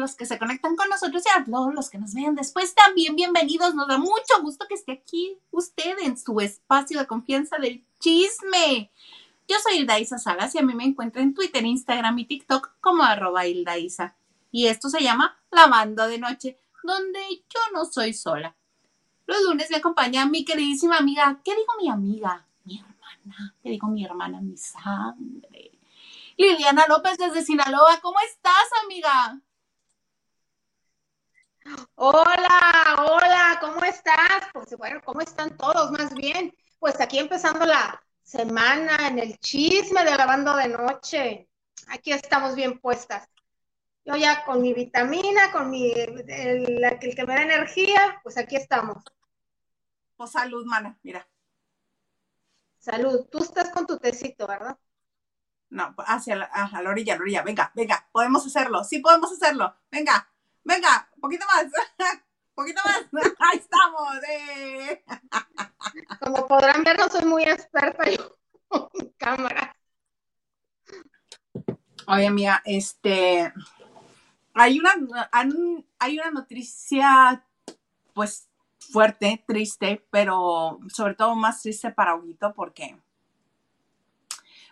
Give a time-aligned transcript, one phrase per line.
[0.00, 3.14] los que se conectan con nosotros y a todos los que nos vean después también
[3.14, 3.74] bienvenidos.
[3.74, 8.90] Nos da mucho gusto que esté aquí usted en su espacio de confianza del chisme.
[9.46, 13.02] Yo soy Hilda Salas y a mí me encuentra en Twitter, Instagram y TikTok como
[13.02, 13.74] arroba Hilda
[14.50, 18.56] Y esto se llama Lavando de Noche, donde yo no soy sola.
[19.26, 21.40] Los lunes me acompaña mi queridísima amiga.
[21.44, 22.46] ¿Qué digo mi amiga?
[22.64, 23.54] Mi hermana.
[23.62, 24.40] ¿Qué digo mi hermana?
[24.40, 25.72] Mi sangre.
[26.36, 28.00] Liliana López desde Sinaloa.
[28.00, 29.40] ¿Cómo estás, amiga?
[31.94, 34.48] Hola, hola, ¿cómo estás?
[34.52, 35.90] Pues bueno, ¿cómo están todos?
[35.90, 41.48] Más bien, pues aquí empezando la semana en el chisme de lavando de noche.
[41.88, 43.28] Aquí estamos bien puestas.
[44.04, 48.56] Yo ya con mi vitamina, con mi el, el que me da energía, pues aquí
[48.56, 49.02] estamos.
[50.16, 51.28] Pues salud, mana, mira.
[52.78, 53.26] Salud.
[53.30, 54.78] Tú estás con tu tecito, ¿verdad?
[55.70, 57.42] No, hacia la, a la orilla, la orilla.
[57.42, 58.82] Venga, venga, podemos hacerlo.
[58.84, 59.74] Sí podemos hacerlo.
[59.90, 60.29] Venga,
[60.64, 61.66] venga, poquito más.
[62.54, 63.06] poquito más.
[63.38, 64.16] Ahí estamos.
[64.28, 65.04] Eh.
[66.20, 68.36] Como podrán ver, no soy muy experta yo
[68.94, 69.76] en cámara.
[72.06, 73.52] Oye, mía, este,
[74.54, 74.92] hay una,
[75.98, 77.46] hay una noticia,
[78.14, 78.48] pues,
[78.78, 82.96] fuerte, triste, pero sobre todo más triste para Huguito porque,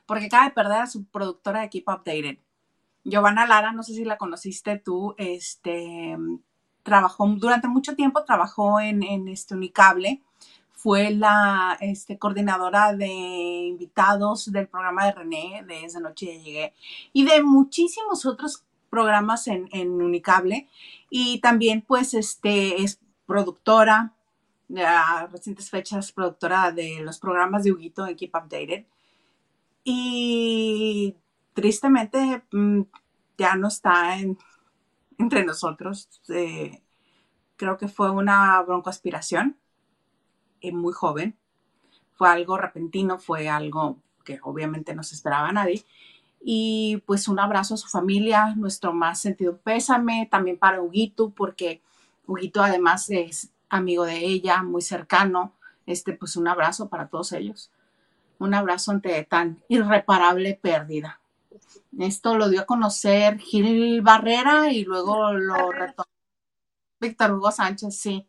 [0.07, 2.39] porque acaba de perder a su productora de Keep Updated.
[3.05, 6.17] Giovanna Lara, no sé si la conociste tú, este,
[6.83, 10.23] trabajó durante mucho tiempo, trabajó en, en este Unicable,
[10.73, 16.75] fue la este, coordinadora de invitados del programa de René, de Esa Noche ya llegué,
[17.13, 20.69] y de muchísimos otros programas en, en Unicable,
[21.11, 24.15] y también pues este, es productora,
[24.77, 28.85] a recientes fechas, productora de los programas de Huguito en Keep Updated.
[29.85, 31.15] Y
[31.59, 32.83] tristemente mm,
[33.37, 34.17] ya no está
[35.19, 36.09] entre nosotros.
[36.29, 36.81] Eh,
[37.57, 39.57] creo que fue una broncoaspiración
[40.61, 41.37] eh, muy joven.
[42.15, 45.85] Fue algo repentino, fue algo que obviamente no se esperaba a nadie.
[46.41, 51.83] Y pues un abrazo a su familia, nuestro más sentido pésame, también para Huguito, porque
[52.25, 55.55] Huguito además es amigo de ella, muy cercano.
[55.87, 57.73] Este, pues un abrazo para todos ellos.
[58.39, 61.18] Un abrazo ante tan irreparable pérdida.
[61.99, 66.09] Esto lo dio a conocer Gil Barrera y luego lo retomó
[67.01, 68.29] Víctor Hugo Sánchez, sí.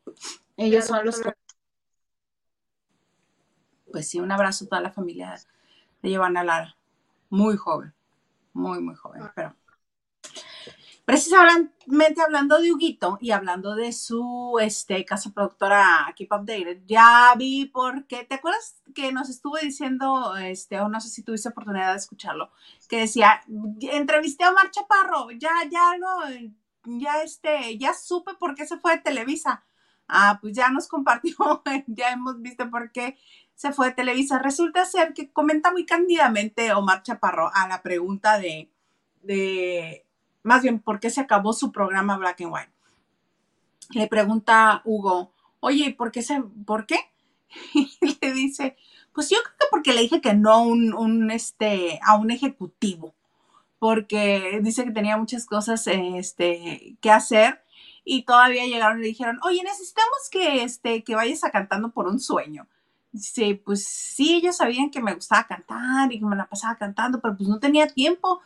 [0.57, 1.33] Ellos son los que...
[3.91, 5.35] Pues sí, un abrazo a toda la familia
[6.01, 6.75] de Giovanna Lara.
[7.29, 7.93] Muy joven,
[8.53, 9.55] muy, muy joven, pero
[11.09, 17.65] Precisamente hablando de Huguito y hablando de su este, casa productora Keep Updated, ya vi
[17.65, 21.97] porque, ¿te acuerdas que nos estuvo diciendo, este, o no sé si tuviste oportunidad de
[21.97, 22.51] escucharlo,
[22.87, 23.41] que decía,
[23.81, 26.19] entrevisté a Omar Chaparro, ya, ya no,
[26.99, 29.63] ya este, ya supe por qué se fue de Televisa.
[30.07, 31.35] Ah, pues ya nos compartió,
[31.87, 33.17] ya hemos visto por qué
[33.55, 34.37] se fue de Televisa.
[34.37, 38.71] Resulta ser que comenta muy cándidamente Omar Chaparro a la pregunta de,
[39.23, 40.05] de
[40.43, 42.71] más bien, ¿por qué se acabó su programa Black and White?
[43.91, 46.97] Le pregunta Hugo, oye, ¿por qué se, por qué?
[47.73, 48.77] Y le dice,
[49.13, 53.15] pues yo creo que porque le dije que no un, este, a un ejecutivo,
[53.79, 57.63] porque dice que tenía muchas cosas este, que hacer
[58.03, 62.07] y todavía llegaron y le dijeron, oye, necesitamos que, este, que vayas a cantando por
[62.07, 62.67] un sueño.
[63.11, 67.19] Dice, pues sí, ellos sabían que me gustaba cantar y que me la pasaba cantando,
[67.21, 68.41] pero pues no tenía tiempo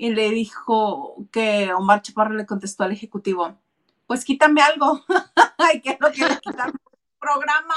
[0.00, 3.58] y le dijo que Omar Chaparro le contestó al ejecutivo,
[4.06, 5.04] pues quítame algo.
[5.58, 6.72] Ay, que no quiero quitar
[7.20, 7.74] programa.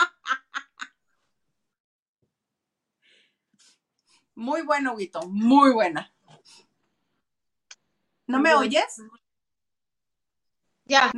[4.36, 6.14] Muy bueno, Guito, muy buena.
[8.26, 9.02] ¿No me oyes?
[10.86, 11.12] Ya,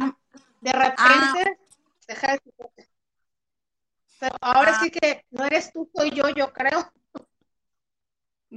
[0.62, 1.56] de repente, ah.
[2.08, 2.42] deja de...
[4.20, 4.80] Pero ahora ah.
[4.82, 6.92] sí que no eres tú, soy yo, yo creo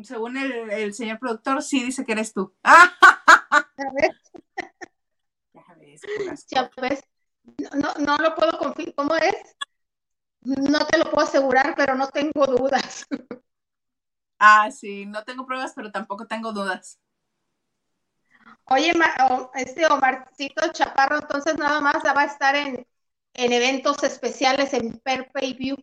[0.05, 2.55] según el, señor productor, sí dice que eres tú.
[6.49, 7.03] Ya ves.
[7.75, 8.95] No, no lo puedo confirmar.
[8.95, 9.57] ¿Cómo es?
[10.43, 13.07] No te lo puedo asegurar, pero no tengo dudas.
[14.41, 17.01] Ah, sí, no tengo pruebas, pero tampoco tengo dudas.
[18.67, 18.93] Oye,
[19.55, 22.87] este Omarcito Chaparro, entonces nada más va a estar en,
[23.35, 25.29] en eventos especiales en Per
[25.59, 25.77] View.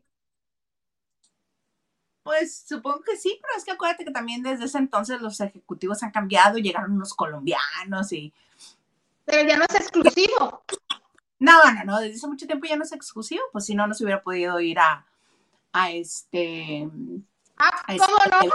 [2.25, 6.01] Pues supongo que sí, pero es que acuérdate que también desde ese entonces los ejecutivos
[6.01, 8.33] han cambiado, llegaron unos colombianos y...
[9.25, 10.63] Pero ya no es exclusivo.
[11.37, 13.93] No, no, no, desde hace mucho tiempo ya no es exclusivo, pues si no, no
[13.93, 15.05] se hubiera podido ir a,
[15.71, 16.89] a este...
[17.57, 18.49] Ah, ¿cómo no?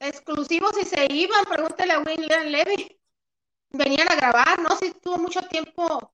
[0.00, 3.00] exclusivos y se iban, pregúntale a William Levy.
[3.70, 6.12] Venían a grabar, no si tuvo mucho tiempo.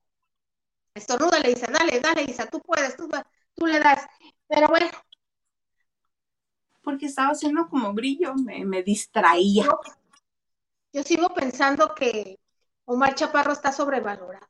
[0.93, 3.09] Estornuda, le dice, dale, dale, Isa, tú puedes, tú,
[3.55, 4.07] tú le das.
[4.47, 4.91] Pero bueno.
[6.85, 9.65] Porque estaba haciendo como brillo, me, me distraía.
[9.65, 9.81] Yo,
[10.93, 12.39] yo sigo pensando que
[12.85, 14.47] Omar Chaparro está sobrevalorado.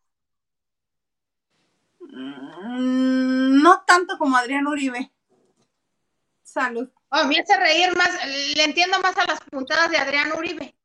[2.00, 5.12] Mm, no tanto como Adrián Uribe.
[6.42, 6.88] Salud.
[7.08, 8.10] Oh, me hace reír más,
[8.56, 10.76] le entiendo más a las puntadas de Adrián Uribe.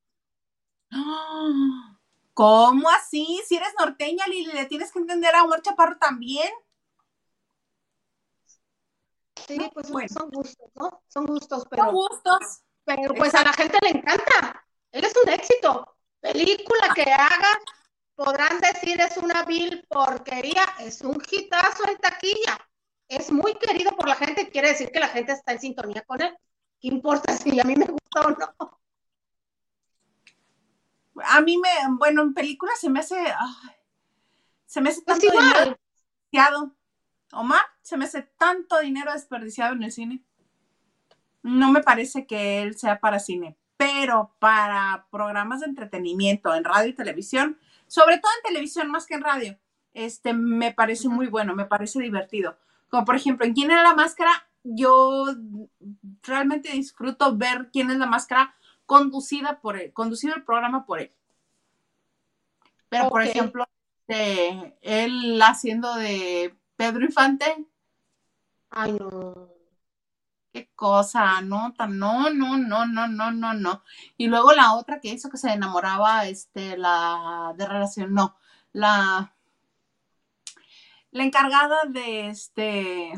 [2.34, 3.42] ¿Cómo así?
[3.45, 6.50] Si eres norteña, Lili, le tienes que entender a Omar Chaparro también.
[9.48, 11.04] Sí, pues son gustos, ¿no?
[11.08, 11.86] Son gustos, pero.
[11.86, 12.62] Son gustos.
[12.86, 14.66] Pero pues a la gente le encanta.
[14.92, 15.96] Él es un éxito.
[16.20, 17.60] Película que haga,
[18.16, 22.58] podrán decir es una vil porquería, es un hitazo en taquilla.
[23.08, 26.22] Es muy querido por la gente, quiere decir que la gente está en sintonía con
[26.22, 26.36] él.
[26.80, 28.80] ¿Qué importa si a mí me gusta o no?
[31.24, 33.16] A mí me, bueno, en películas se me hace,
[34.66, 35.78] se me hace Pues tanto igual,
[36.32, 36.76] desperdiciado.
[37.31, 40.24] Omar, se me hace tanto dinero desperdiciado en el cine.
[41.42, 46.90] No me parece que él sea para cine, pero para programas de entretenimiento en radio
[46.90, 49.58] y televisión, sobre todo en televisión más que en radio,
[49.94, 52.58] este me parece muy bueno, me parece divertido.
[52.90, 54.31] Como por ejemplo, en ¿Quién es la máscara?
[54.64, 55.26] Yo
[56.24, 58.54] realmente disfruto ver quién es la máscara
[58.86, 61.14] conducida por él, conducido el programa por él.
[62.90, 63.66] Pero, por ejemplo,
[64.08, 67.48] este, él haciendo de Pedro Infante,
[68.72, 69.10] ay no.
[70.54, 73.84] qué cosa, no, tan, no, no, no, no, no, no, no.
[74.18, 78.38] Y luego la otra que hizo que se enamoraba, este, la de relación, no,
[78.74, 79.36] la,
[81.12, 83.12] la encargada de, este,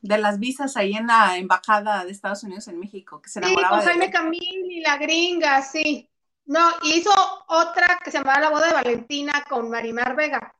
[0.00, 3.40] de las visas ahí en la embajada de Estados Unidos en México, que se Sí,
[3.40, 4.10] enamoraba con de Jaime él.
[4.10, 6.08] Camil y la gringa, sí.
[6.46, 7.10] No, hizo
[7.48, 10.54] otra que se llamaba La boda de Valentina con Marimar Vega.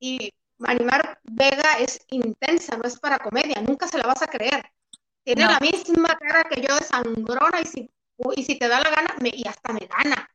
[0.00, 4.70] Y Marimar Vega es intensa, no es para comedia, nunca se la vas a creer.
[5.24, 5.50] Tiene No.
[5.50, 7.90] la misma cara que yo de sangrona y si,
[8.36, 10.28] y si te da la gana, me, y hasta me gana.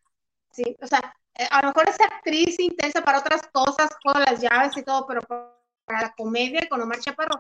[0.51, 4.41] Sí, o sea, eh, a lo mejor es actriz intensa para otras cosas, todas las
[4.41, 7.39] llaves y todo, pero para la comedia con Omar Chaparro,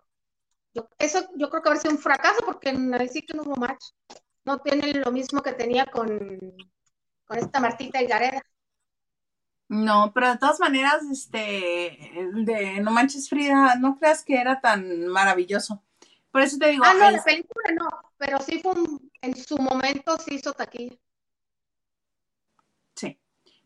[0.73, 3.55] yo, eso yo creo que haber sido un fracaso porque ahí sí que no hubo
[3.55, 3.85] match.
[4.43, 6.07] No tiene lo mismo que tenía con,
[7.25, 8.41] con esta Martita Higareda.
[9.67, 11.99] No, pero de todas maneras, este,
[12.35, 15.83] de No Manches Frida, no creas que era tan maravilloso.
[16.31, 19.35] Por eso te digo, Ah, no, la es- película no, pero sí fue un- en
[19.35, 20.95] su momento sí hizo taquilla.
[22.95, 23.19] sí,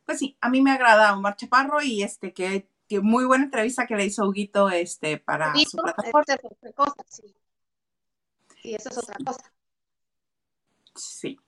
[0.06, 3.88] pues sí, a mí me agrada Omar Chaparro y este, que, que muy buena entrevista
[3.88, 6.26] que le hizo Huguito, este, para su Poquito, plataforma.
[6.28, 7.36] es otra cosa, sí.
[8.62, 9.52] Sí, eso es otra cosa.
[10.96, 11.40] Sí.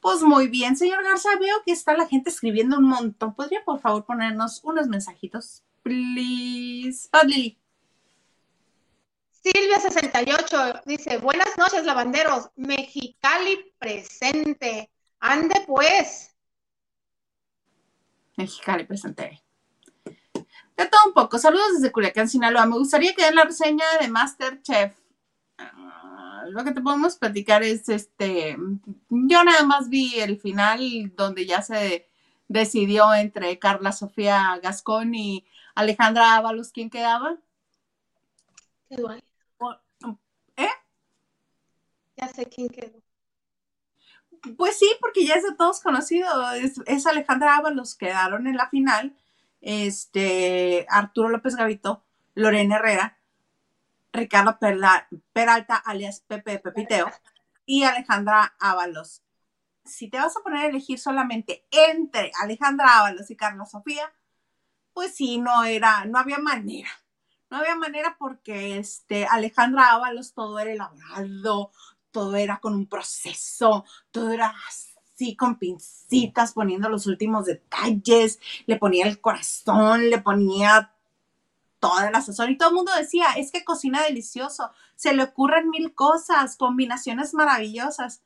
[0.00, 3.34] Pues muy bien, señor Garza, veo que está la gente escribiendo un montón.
[3.34, 5.64] ¿Podría por favor ponernos unos mensajitos?
[5.82, 7.08] Please.
[7.12, 7.58] Ah, Lili.
[9.42, 12.50] Silvia68 dice, buenas noches, lavanderos.
[12.56, 14.90] Mexicali presente.
[15.20, 16.34] Ande pues.
[18.36, 19.42] Mexicali presente.
[20.04, 21.38] De todo un poco.
[21.38, 22.66] Saludos desde Culiacán, Sinaloa.
[22.66, 24.94] Me gustaría que den la reseña de Masterchef.
[26.50, 28.56] Lo que te podemos platicar es este.
[29.08, 32.08] Yo nada más vi el final donde ya se
[32.48, 37.36] decidió entre Carla Sofía Gascón y Alejandra Ábalos quién quedaba.
[38.88, 39.22] Qué duele.
[40.56, 40.68] ¿Eh?
[42.16, 43.00] Ya sé quién quedó.
[44.56, 46.52] Pues sí, porque ya es de todos conocido.
[46.52, 49.16] Es, es Alejandra Ábalos, quedaron en la final.
[49.60, 53.17] Este, Arturo López Gavito, Lorena Herrera,
[54.12, 54.58] Ricardo
[55.32, 57.10] Peralta, alias Pepe Pepiteo,
[57.66, 59.22] y Alejandra Ábalos.
[59.84, 64.12] Si te vas a poner a elegir solamente entre Alejandra Ábalos y Carla Sofía,
[64.92, 66.90] pues sí, no era, no había manera.
[67.50, 71.72] No había manera porque este, Alejandra Ábalos todo era elaborado,
[72.10, 78.76] todo era con un proceso, todo era así con pincitas, poniendo los últimos detalles, le
[78.76, 80.94] ponía el corazón, le ponía
[81.80, 85.70] toda la sazón y todo el mundo decía, es que cocina delicioso, se le ocurren
[85.70, 88.22] mil cosas, combinaciones maravillosas.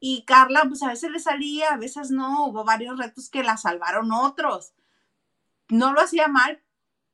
[0.00, 3.56] Y Carla, pues a veces le salía, a veces no, hubo varios retos que la
[3.56, 4.72] salvaron otros.
[5.68, 6.62] No lo hacía mal,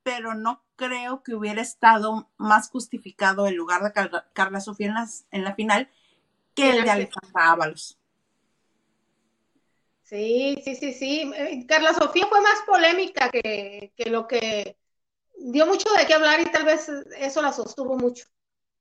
[0.03, 4.93] pero no creo que hubiera estado más justificado el lugar de Carla, Carla Sofía en,
[4.93, 5.89] las, en la final
[6.53, 7.99] que el de Alejandra Ábalos.
[10.03, 11.65] Sí, sí, sí, sí.
[11.67, 14.77] Carla Sofía fue más polémica que, que lo que
[15.37, 18.25] dio mucho de qué hablar y tal vez eso la sostuvo mucho.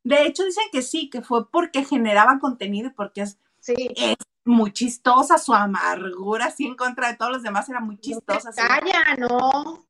[0.02, 3.74] De hecho, dicen que sí, que fue porque generaba contenido y porque es Sí.
[3.96, 8.50] Es muy chistosa, su amargura así en contra de todos los demás era muy chistosa.
[8.50, 9.86] No calla, no.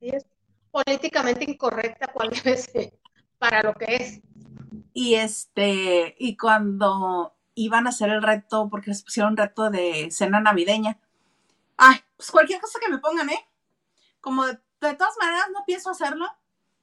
[0.00, 0.26] Es
[0.72, 2.98] políticamente incorrecta cual debe ser
[3.38, 4.20] para lo que es.
[4.92, 10.08] Y este, y cuando iban a hacer el reto, porque les pusieron un reto de
[10.10, 10.98] cena navideña,
[11.76, 13.48] ay, pues cualquier cosa que me pongan, ¿eh?
[14.20, 16.26] Como de, de todas maneras no pienso hacerlo,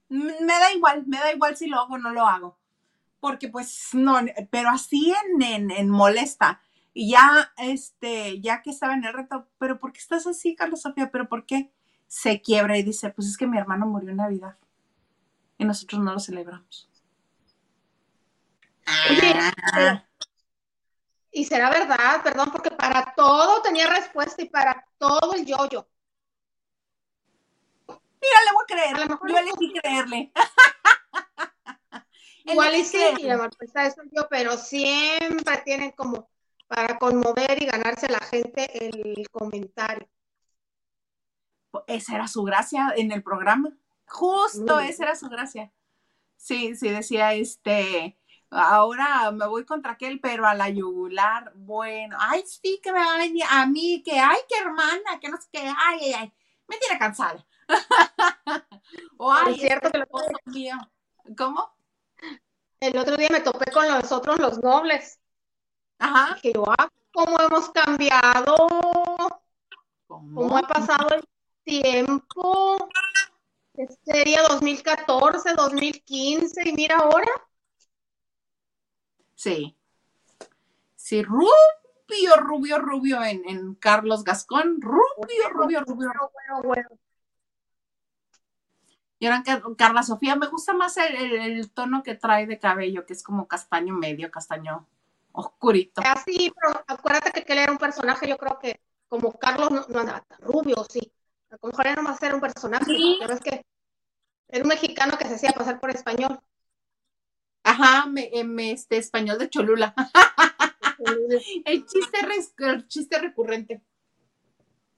[0.10, 2.58] me da igual, me da igual si lo hago o no lo hago.
[3.20, 6.62] Porque pues no, pero así en, en, en molesta.
[6.94, 10.82] Y ya, este, ya que estaba en el reto, pero ¿por qué estás así, Carlos
[10.82, 11.10] Sofía?
[11.12, 11.72] ¿Pero por qué?
[12.08, 14.58] Se quiebra y dice, pues es que mi hermano murió en Navidad
[15.58, 16.90] y nosotros no lo celebramos.
[19.10, 19.34] Oye,
[19.74, 20.04] pero-
[21.32, 25.88] y será verdad, perdón, porque para todo tenía respuesta y para todo el yo-yo.
[28.22, 28.96] Mira, le voy a creer.
[28.96, 30.32] A lo mejor Yo no- elegí creerle.
[32.46, 33.22] Igual y sí, creerle.
[33.22, 36.30] y la respuesta es yo, pero siempre tienen como
[36.68, 40.08] para conmover y ganarse a la gente el comentario.
[41.88, 43.72] Esa era su gracia en el programa.
[44.08, 45.72] Justo esa era su gracia.
[46.36, 48.18] Sí, sí, decía este.
[48.50, 53.14] Ahora me voy contra aquel, pero a la yugular, bueno, ay, sí, que me va
[53.16, 56.34] a venir a mí, que ay, qué hermana, que no sé qué, ay, ay, ay,
[56.68, 57.46] me tiene cansada.
[59.20, 60.76] ay, Es cierto este que lo- mío.
[61.38, 61.70] ¿Cómo?
[62.80, 65.20] El otro día me topé con nosotros los nobles.
[66.00, 66.36] Ajá.
[66.42, 68.56] Dije ah, cómo hemos cambiado,
[70.08, 71.24] cómo ha pasado el
[71.64, 72.90] tiempo.
[73.76, 76.70] ¿Qué sería 2014, 2015?
[76.70, 77.32] Y mira ahora.
[79.36, 79.76] Sí.
[80.96, 81.48] Sí, rubio,
[82.38, 84.82] rubio, rubio en, en Carlos Gascón.
[84.82, 85.96] Rubio, rubio, rubio.
[85.96, 86.90] Bueno, bueno, bueno.
[89.22, 92.58] Y ahora Car- Carla Sofía, me gusta más el, el- el tono que trae de
[92.58, 94.88] cabello, que es como castaño medio, castaño
[95.32, 96.02] oscurito.
[96.04, 100.00] Así, pero acuérdate que él era un personaje, yo creo que como Carlos no, no
[100.00, 101.14] andaba tan rubio, sí.
[101.52, 103.18] A lo mejor era nomás era un personaje, Sí.
[103.22, 103.64] ya ves que
[104.50, 106.40] era un mexicano que se hacía pasar por español.
[107.64, 109.94] Ajá, me, eh, me- este español de Cholula.
[111.66, 112.18] el chiste,
[112.60, 113.82] el chiste recurrente.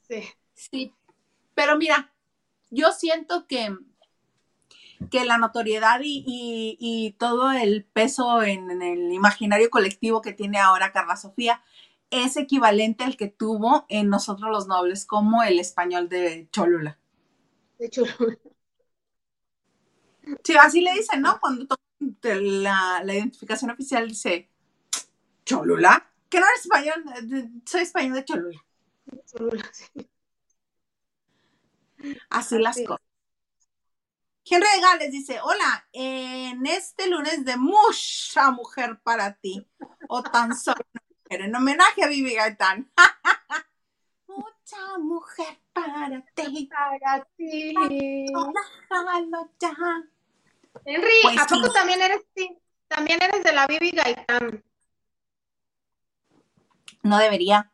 [0.07, 0.23] Sí.
[0.53, 0.93] Sí,
[1.55, 2.13] pero mira,
[2.69, 3.75] yo siento que,
[5.11, 10.33] que la notoriedad y, y- y todo el peso en, en el imaginario colectivo que
[10.33, 11.61] tiene ahora Carla Sofía
[12.11, 16.99] es equivalente al que tuvo en Nosotros los Nobles como el español de Cholula.
[17.77, 18.03] De hecho,
[20.43, 21.39] Sí, así le dicen, ¿no?
[21.39, 21.65] Cuando
[22.23, 24.49] la, la identificación oficial dice
[25.45, 27.05] Cholula, que no eres español,
[27.65, 28.65] soy español de Cholula.
[29.71, 30.07] sí.
[32.29, 33.02] Así las cosas.
[34.45, 39.67] Henry de Gales dice, hola, en este lunes de mucha mujer para ti,
[40.09, 42.91] o tan solo una mujer, en homenaje a Vivi Gaitán.
[44.27, 48.25] mucha mujer para ti, Para ti.
[50.85, 51.73] Henry, Pues ¿a poco sí.
[51.73, 52.21] también eres,
[52.87, 54.63] también eres de la Bibi Gaitán?
[57.03, 57.71] No debería,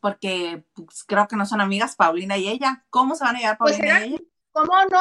[0.00, 2.84] porque pues, creo que no son amigas Paulina y ella.
[2.90, 4.22] ¿Cómo se van a llevar Pues Paulina era- y ella?
[4.52, 5.00] ¿Cómo no?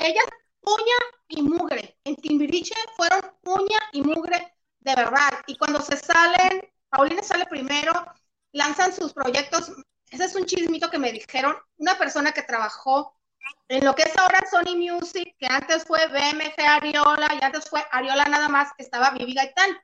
[0.00, 0.24] Ellas
[0.62, 0.94] uña
[1.28, 1.98] y mugre.
[2.04, 5.30] En Timbiriche fueron uña y mugre de verdad.
[5.46, 7.92] Y cuando se salen, Paulina sale primero,
[8.52, 9.72] lanzan sus proyectos.
[10.10, 11.56] Ese es un chismito que me dijeron.
[11.76, 13.16] Una persona que trabajó
[13.68, 17.84] en lo que es ahora Sony Music, que antes fue BMG Ariola y antes fue
[17.90, 19.78] Ariola nada más, estaba Vivi Gaitán.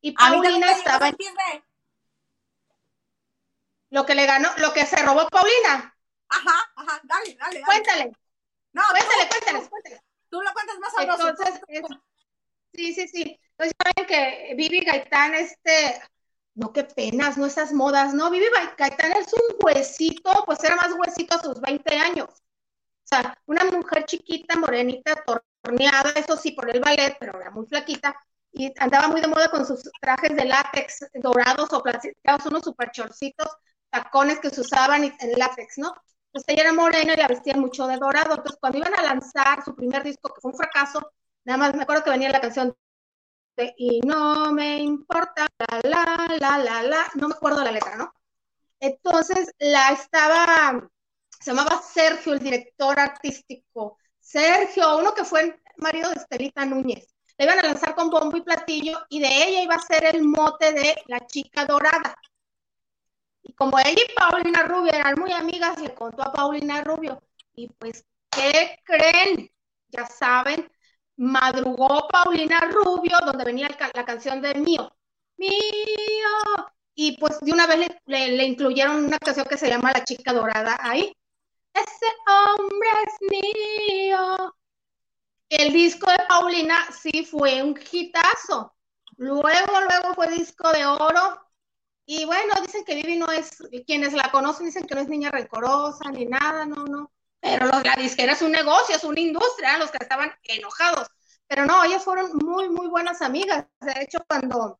[0.00, 1.16] Y Paulina estaba en
[3.90, 5.96] lo que le ganó, lo que se robó Paulina.
[6.28, 7.62] Ajá, ajá, dale, dale, dale.
[7.62, 8.12] Cuéntale,
[8.72, 10.02] No, cuéntale, tú, cuéntale, cuéntale.
[10.30, 11.28] tú lo cuentas más sabroso.
[11.28, 11.82] Entonces, es-
[12.74, 13.40] sí, sí, sí.
[13.58, 16.02] Entonces, saben que Vivi Gaitán, este,
[16.54, 18.46] no, qué penas, no esas modas, no, Vivi
[18.78, 22.28] Gaitán es un huesito, pues era más huesito a sus 20 años.
[22.30, 22.56] O
[23.04, 25.14] sea, una mujer chiquita, morenita,
[25.62, 28.16] torneada, eso sí, por el ballet, pero era muy flaquita,
[28.52, 32.90] y andaba muy de moda con sus trajes de látex dorados o plateados, unos super
[32.90, 33.48] chorcitos,
[33.90, 35.94] tacones que se usaban en látex, ¿no?
[36.32, 38.34] Entonces ella era morena y la vestían mucho de dorado.
[38.36, 41.12] Entonces, cuando iban a lanzar su primer disco, que fue un fracaso,
[41.44, 42.74] nada más me acuerdo que venía la canción
[43.56, 47.96] de Y no me importa, la, la, la, la, la, no me acuerdo la letra,
[47.96, 48.12] ¿no?
[48.80, 50.88] Entonces, la estaba,
[51.40, 53.98] se llamaba Sergio, el director artístico.
[54.20, 57.08] Sergio, uno que fue marido de Estelita Núñez.
[57.38, 60.22] Le iban a lanzar con bombo y platillo y de ella iba a ser el
[60.24, 62.16] mote de la chica dorada.
[63.42, 67.22] Y como ella y Paulina Rubio eran muy amigas, le contó a Paulina Rubio.
[67.54, 69.50] Y pues, ¿qué creen?
[69.88, 70.70] Ya saben,
[71.16, 74.94] madrugó Paulina Rubio, donde venía la canción de Mío.
[75.36, 75.52] Mío,
[77.22, 81.16] pues de una vez le, incluyeron una canción que se llama La Chica Dorada ahí.
[81.72, 84.54] Ese hombre es mío.
[85.48, 88.74] El disco de Paulina sí fue un hitazo.
[89.16, 91.40] Luego, luego fue disco de oro.
[92.04, 93.50] Y bueno, dicen que Vivi no es,
[93.86, 97.12] quienes la conocen dicen que no es niña rencorosa ni nada, no, no.
[97.40, 101.08] Pero la disquera es un negocio, es una industria, los que estaban enojados.
[101.46, 103.66] Pero no, ellas fueron muy, muy buenas amigas.
[103.80, 104.78] De hecho, cuando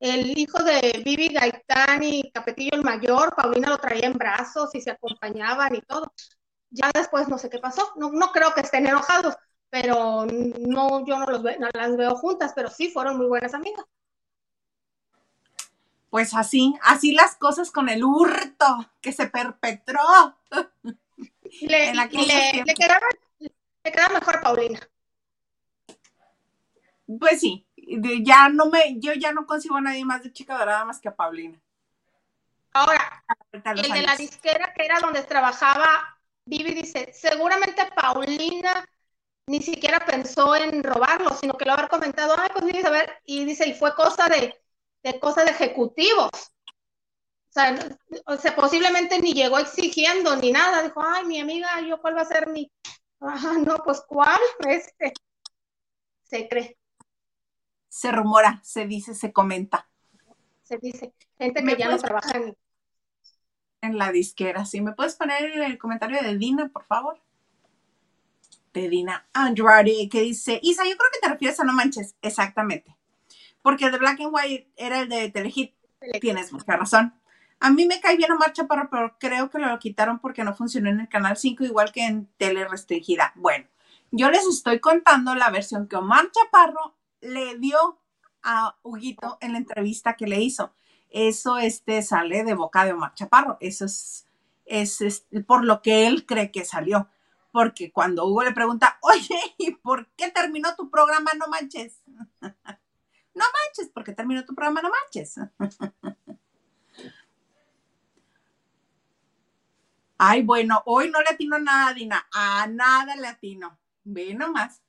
[0.00, 4.80] el hijo de Vivi Gaitán y Capetillo el mayor, Paulina lo traía en brazos y
[4.80, 6.12] se acompañaban y todo.
[6.70, 7.92] Ya después no sé qué pasó.
[7.96, 9.34] No, no creo que estén enojados,
[9.70, 13.84] pero no, yo no, los no las veo juntas, pero sí fueron muy buenas amigas.
[16.16, 20.00] Pues así, así las cosas con el hurto que se perpetró.
[21.60, 23.06] Le, le, quedaba,
[23.38, 24.80] le quedaba mejor Paulina.
[27.20, 27.66] Pues sí,
[28.22, 31.08] ya no me, yo ya no consigo a nadie más de chica dorada más que
[31.08, 31.60] a Paulina.
[32.72, 38.88] Ahora, el de la disquera que era donde trabajaba, Vivi dice, seguramente Paulina
[39.46, 43.44] ni siquiera pensó en robarlo, sino que lo haber comentado, ay, pues a ver, y
[43.44, 44.58] dice, y fue cosa de,
[45.06, 46.30] de cosa de ejecutivos.
[48.26, 50.82] O sea, posiblemente ni llegó exigiendo ni nada.
[50.82, 52.70] Dijo, ay, mi amiga, yo cuál va a ser mi.
[53.20, 55.12] Ajá, no, pues cuál, este.
[56.24, 56.76] Se cree.
[57.88, 59.88] Se rumora, se dice, se comenta.
[60.64, 61.14] Se dice.
[61.38, 62.56] Gente que ya no trabaja en...
[63.82, 64.66] en la disquera.
[64.66, 64.80] ¿Sí?
[64.80, 67.22] ¿Me puedes poner el comentario de Dina, por favor?
[68.74, 72.16] De Dina Andrade, que dice, Isa, yo creo que te refieres a No Manches.
[72.20, 72.95] Exactamente.
[73.66, 75.74] Porque de Black and White era el de Telehit.
[76.20, 77.12] Tienes mucha razón.
[77.58, 80.88] A mí me cae bien Omar Chaparro, pero creo que lo quitaron porque no funcionó
[80.88, 83.32] en el canal 5, igual que en tele restringida.
[83.34, 83.66] Bueno,
[84.12, 87.98] yo les estoy contando la versión que Omar Chaparro le dio
[88.44, 90.72] a Huguito en la entrevista que le hizo.
[91.10, 93.56] Eso este, sale de boca de Omar Chaparro.
[93.58, 94.28] Eso es,
[94.64, 97.08] es, es por lo que él cree que salió.
[97.50, 101.32] Porque cuando Hugo le pregunta, oye, ¿y por qué terminó tu programa?
[101.34, 102.00] No manches.
[103.36, 105.36] no manches, porque terminó tu programa, no manches.
[110.18, 112.26] Ay, bueno, hoy no le atino nada, Dina.
[112.32, 113.78] A nada le atino.
[114.04, 114.80] Ve nomás.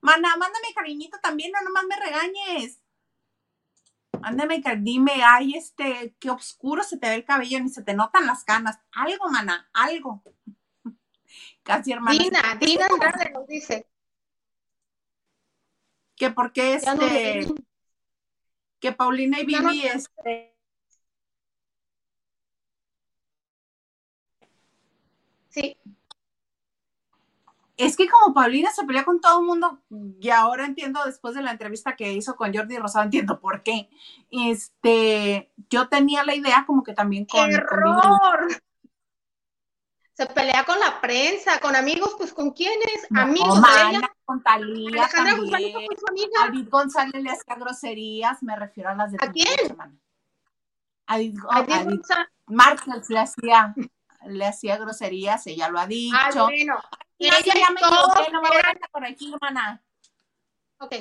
[0.00, 2.80] Mana, mándame cariñito también, no nomás me regañes.
[4.18, 8.26] Mándame, dime, ay, este, qué oscuro se te ve el cabello, ni se te notan
[8.26, 8.78] las canas.
[8.92, 10.22] Algo, mana, algo.
[11.62, 12.18] Casi hermana.
[12.18, 13.89] Dina, Dina Andrade nos dice.
[16.20, 17.46] Que porque este.
[18.78, 20.54] que Paulina y Vivi, este
[25.48, 25.78] Sí.
[27.78, 29.80] Es que como Paulina se pelea con todo el mundo,
[30.20, 33.88] y ahora entiendo después de la entrevista que hizo con Jordi Rosado, entiendo por qué.
[34.30, 37.50] Este, yo tenía la idea como que también con.
[37.50, 38.62] ¡Error!
[40.12, 43.58] se pelea con la prensa, con amigos, pues con quiénes, amigos
[44.30, 46.30] con Talía también.
[46.38, 49.76] A David González le hacía groserías, me refiero a las de ¿A quién?
[51.06, 51.16] A
[51.64, 52.00] David,
[52.46, 53.74] González le hacía
[54.26, 56.16] le hacía groserías, ella lo ha dicho.
[56.16, 56.78] Ah, bueno.
[57.18, 59.82] Y ella ya me equivoqué, no me voy a por aquí, hermana.
[60.78, 60.94] Ok.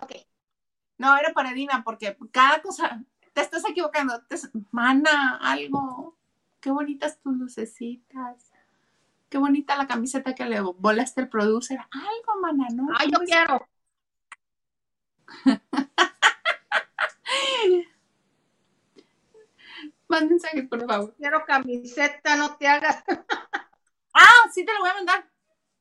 [0.00, 0.12] Ok.
[0.98, 4.20] No, era para Dina, porque cada cosa, te estás equivocando.
[4.70, 6.18] mana, algo.
[6.60, 8.49] Qué bonitas tus lucecitas.
[9.30, 11.78] Qué bonita la camiseta que le volaste el producer.
[11.92, 12.88] Algo, mana, ¿no?
[12.98, 13.66] Ay, yo quiero.
[20.08, 21.14] Manda mensajes, por favor.
[21.16, 23.04] Quiero camiseta, no te hagas.
[24.14, 25.30] ah, sí te lo voy a mandar.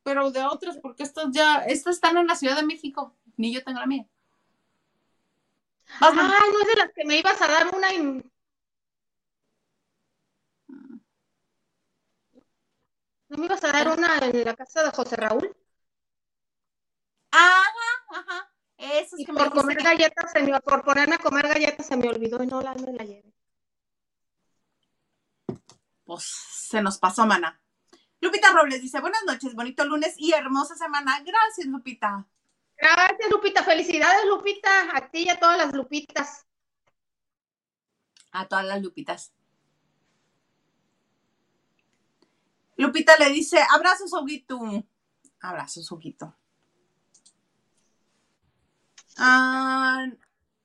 [0.04, 3.16] Pero de otros, porque estos ya, estos están en la Ciudad de México.
[3.36, 4.06] Ni yo tengo la mía.
[6.00, 8.24] Ay, no es de las que me ibas a dar una y...
[13.30, 15.56] ¿No me ibas a dar una en la casa de José Raúl?
[17.32, 17.64] Ajá,
[18.10, 18.52] ajá.
[18.78, 22.10] Eso es que por comer galletas, se me, por ponerme a comer galletas se me
[22.10, 23.34] olvidó y no la, me la llevé
[26.10, 27.62] pues se nos pasó, mana.
[28.20, 31.20] Lupita Robles dice, buenas noches, bonito lunes y hermosa semana.
[31.24, 32.28] Gracias, Lupita.
[32.76, 33.64] Gracias, Lupita.
[33.64, 34.98] Felicidades, Lupita.
[34.98, 36.48] A ti y a todas las Lupitas.
[38.32, 39.32] A todas las Lupitas.
[42.80, 44.58] Lupita le dice, abrazos, Huguito.
[45.42, 46.34] Abrazos, Huguito.
[49.18, 50.06] Ah,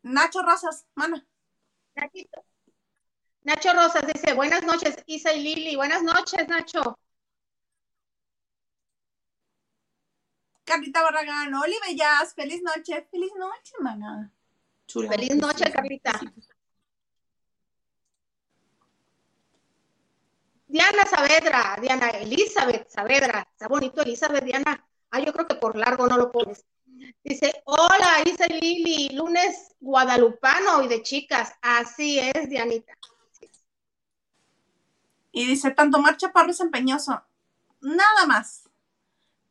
[0.03, 1.27] Nacho Rosas, mana.
[1.97, 2.45] Nachito.
[3.43, 5.75] Nacho Rosas dice, buenas noches, Isa y Lili.
[5.75, 6.97] Buenas noches, Nacho.
[10.65, 13.09] Carlita Barragán, Oli Bellas, feliz noche.
[13.11, 14.33] Feliz noche, mana.
[14.87, 16.21] Feliz noche, Carlita.
[20.75, 24.85] Diana Saavedra, Diana Elizabeth Saavedra, está bonito Elizabeth, Diana.
[25.13, 26.67] Ah, yo creo que por largo no lo pones.
[27.23, 31.53] Dice, hola, dice Lili, lunes guadalupano y de chicas.
[31.63, 32.93] Así es, Dianita.
[35.31, 37.23] Y dice, tanto Marcha Chaparro es empeñoso.
[37.81, 38.69] Nada más.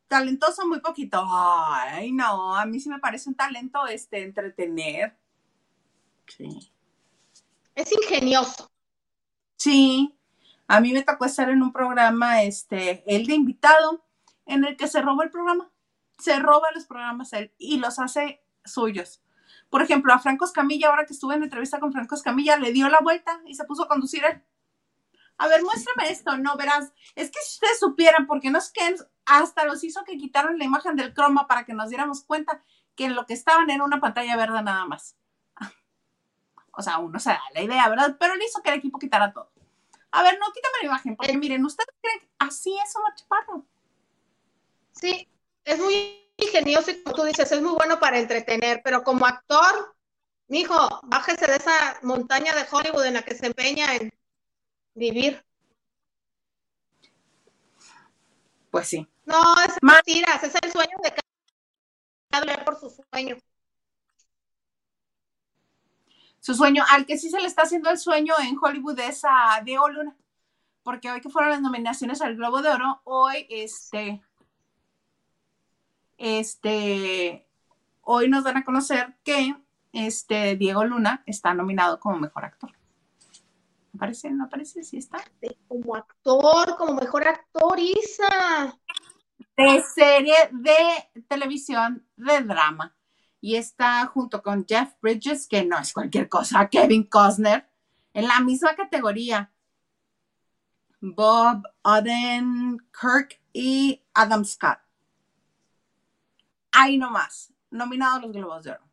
[0.09, 1.23] Talentoso muy poquito.
[1.25, 5.17] Ay, no, a mí sí me parece un talento este entretener.
[6.27, 6.69] Sí.
[7.75, 8.69] Es ingenioso.
[9.55, 10.19] Sí.
[10.67, 14.05] A mí me tocó estar en un programa, este, el de invitado,
[14.45, 15.71] en el que se roba el programa.
[16.17, 19.21] Se roba los programas él y los hace suyos.
[19.69, 22.89] Por ejemplo, a Franco Escamilla, ahora que estuve en entrevista con Franco Escamilla, le dio
[22.89, 24.43] la vuelta y se puso a conducir él.
[25.37, 26.93] A ver, muéstrame esto, no, verás.
[27.15, 28.95] Es que si ustedes supieran, porque no es que
[29.25, 32.63] hasta los hizo que quitaron la imagen del croma para que nos diéramos cuenta
[32.95, 35.17] que lo que estaban era una pantalla verde nada más.
[36.75, 38.17] O sea, uno se da la idea, ¿verdad?
[38.19, 39.52] Pero le hizo que el equipo quitara todo.
[40.13, 43.65] A ver, no, quítame la imagen, porque miren, ustedes creen que así es Omar Chaparro.
[44.91, 45.27] Sí,
[45.65, 49.95] es muy ingenioso y como tú dices, es muy bueno para entretener, pero como actor,
[50.47, 54.13] mijo, bájese de esa montaña de Hollywood en la que se empeña en
[54.93, 55.43] vivir.
[58.69, 59.07] Pues sí.
[59.25, 61.15] No, es mentiras, es el sueño de
[62.29, 63.37] cada por su sueño.
[66.43, 69.61] Su sueño, al que sí se le está haciendo el sueño en Hollywood es a
[69.63, 70.13] Diego Luna,
[70.83, 74.21] porque hoy que fueron las nominaciones al Globo de Oro, hoy este,
[76.17, 77.47] este,
[78.01, 79.55] hoy nos dan a conocer que
[79.93, 82.73] este Diego Luna está nominado como mejor actor.
[83.95, 84.29] ¿Aparece?
[84.29, 84.83] ¿No aparece?
[84.83, 85.23] ¿Sí está?
[85.69, 88.77] Como actor, como mejor actor, Isa.
[89.55, 92.93] De serie de televisión de drama
[93.43, 97.67] y está junto con Jeff Bridges, que no es cualquier cosa, Kevin Costner,
[98.13, 99.51] en la misma categoría.
[101.01, 104.79] Bob Odenkirk y Adam Scott.
[106.71, 108.87] Ahí nomás, nominados los Globos de Oro.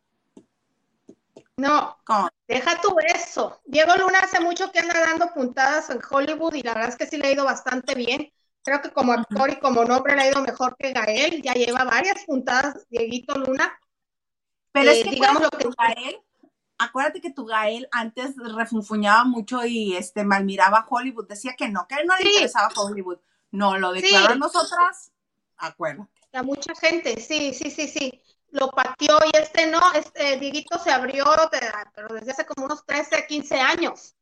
[1.55, 1.97] No,
[2.45, 3.61] deja tú eso.
[3.63, 7.05] Diego Luna hace mucho que anda dando puntadas en Hollywood y la verdad es que
[7.05, 8.33] sí le ha ido bastante bien.
[8.65, 11.41] Creo que como actor y como nombre le ha ido mejor que Gael.
[11.41, 13.77] Ya lleva varias puntadas, Dieguito Luna.
[14.71, 16.21] Pero es eh, que digamos lo que Gael,
[16.77, 21.95] acuérdate que tu Gael antes refunfuñaba mucho y este malmiraba Hollywood, decía que no, que
[21.95, 23.19] a él no le interesaba Hollywood.
[23.51, 25.11] No, lo declaró nosotras,
[25.57, 26.09] acuérdate.
[26.33, 28.21] A mucha gente, sí, sí, sí, sí.
[28.51, 31.25] Lo pateó y este no, este Dieguito se abrió,
[31.93, 34.15] pero desde hace como unos 13, 15 años.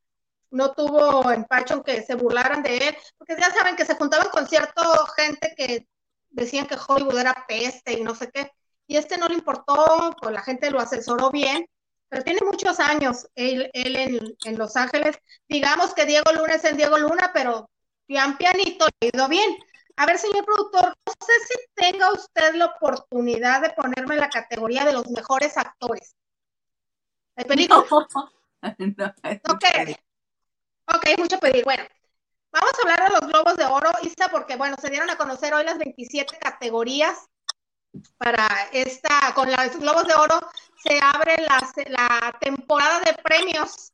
[0.51, 4.47] No tuvo empacho que se burlaran de él, porque ya saben que se juntaban con
[4.47, 4.83] cierta
[5.15, 5.87] gente que
[6.31, 8.51] decían que Hollywood era peste y no sé qué
[8.89, 11.63] y este no le importó, pues la gente lo asesoró bien,
[12.09, 15.15] pero tiene muchos años él, en, Los Ángeles.
[15.47, 17.69] Digamos que Diego Luna es el Diego Luna, pero
[18.07, 19.55] pian pianito, le ha ido bien.
[19.95, 24.29] A ver, señor productor, no sé si tenga usted la oportunidad de ponerme en la
[24.29, 26.15] categoría de los mejores actores.
[27.35, 27.85] ¿El película?
[28.61, 29.65] No, ok.
[30.93, 31.63] Ok, mucho pedir.
[31.63, 31.83] Bueno,
[32.51, 35.53] vamos a hablar de los Globos de Oro, Isa, porque, bueno, se dieron a conocer
[35.53, 37.29] hoy las 27 categorías
[38.17, 40.39] para esta, con los Globos de Oro,
[40.83, 43.93] se abre la, la temporada de premios,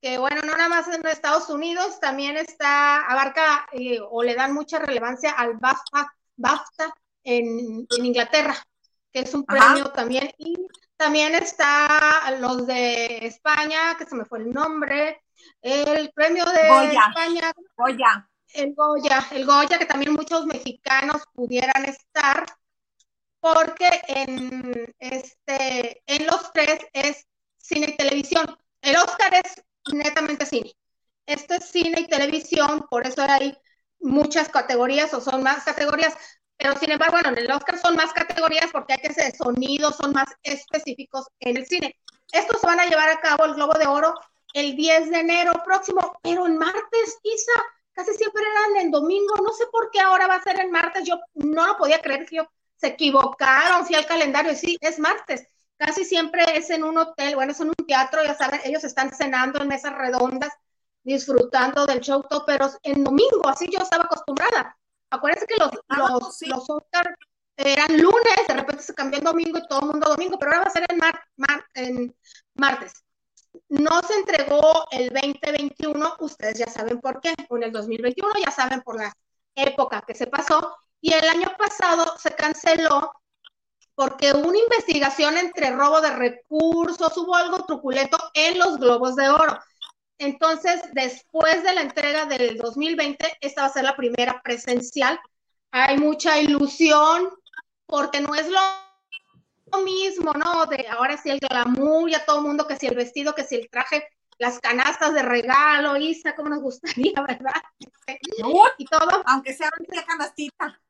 [0.00, 4.52] que bueno, no nada más en Estados Unidos, también está, abarca eh, o le dan
[4.52, 6.94] mucha relevancia al BAFTA, BAFTA
[7.24, 8.56] en, Inglaterra,
[9.12, 10.56] que es un premio también, y
[10.96, 15.22] también está los de España, que se me fue el nombre,
[15.62, 17.52] el premio de España.
[17.76, 18.28] Goya.
[18.52, 22.46] El Goya, el Goya, que también muchos mexicanos pudieran estar
[23.44, 27.26] porque en, este, en los tres es
[27.58, 28.46] cine y televisión.
[28.80, 30.72] El Oscar es netamente cine.
[31.26, 33.54] Esto es cine y televisión, por eso hay
[34.00, 36.14] muchas categorías o son más categorías,
[36.56, 39.96] pero sin embargo, bueno, en el Oscar son más categorías porque hay que ser sonidos,
[39.96, 41.98] son más específicos en el cine.
[42.32, 44.14] Estos se van a llevar a cabo el Globo de Oro
[44.54, 49.52] el 10 de enero próximo, pero en martes, Isa, casi siempre eran en domingo, no
[49.52, 52.48] sé por qué ahora va a ser en martes, yo no lo podía creer, yo
[52.84, 55.46] se equivocaron, fui al calendario, sí, es martes.
[55.78, 59.10] Casi siempre es en un hotel, bueno, es en un teatro, ya saben, ellos están
[59.14, 60.52] cenando en mesas redondas,
[61.02, 64.76] disfrutando del show, todo, pero en domingo, así yo estaba acostumbrada.
[65.08, 67.16] Acuérdense que los, ah, los, los Oscar
[67.56, 70.64] eran lunes, de repente se cambió el domingo y todo el mundo domingo, pero ahora
[70.64, 71.00] va a ser en,
[71.74, 72.16] en
[72.54, 72.92] martes.
[73.70, 78.50] No se entregó el 2021, ustedes ya saben por qué, o en el 2021, ya
[78.50, 79.10] saben por la
[79.54, 83.12] época que se pasó, y el año pasado se canceló
[83.94, 89.28] porque hubo una investigación entre robo de recursos, hubo algo truculento en los globos de
[89.28, 89.60] oro.
[90.16, 95.20] Entonces, después de la entrega del 2020, esta va a ser la primera presencial.
[95.72, 97.28] Hay mucha ilusión
[97.84, 100.64] porque no es lo mismo, ¿no?
[100.64, 103.56] De ahora sí el glamour, ya todo el mundo, que si el vestido, que si
[103.56, 107.62] el traje, las canastas de regalo, Isa, como nos gustaría, ¿verdad?
[108.78, 109.22] y todo.
[109.26, 110.80] Aunque sea una canastita.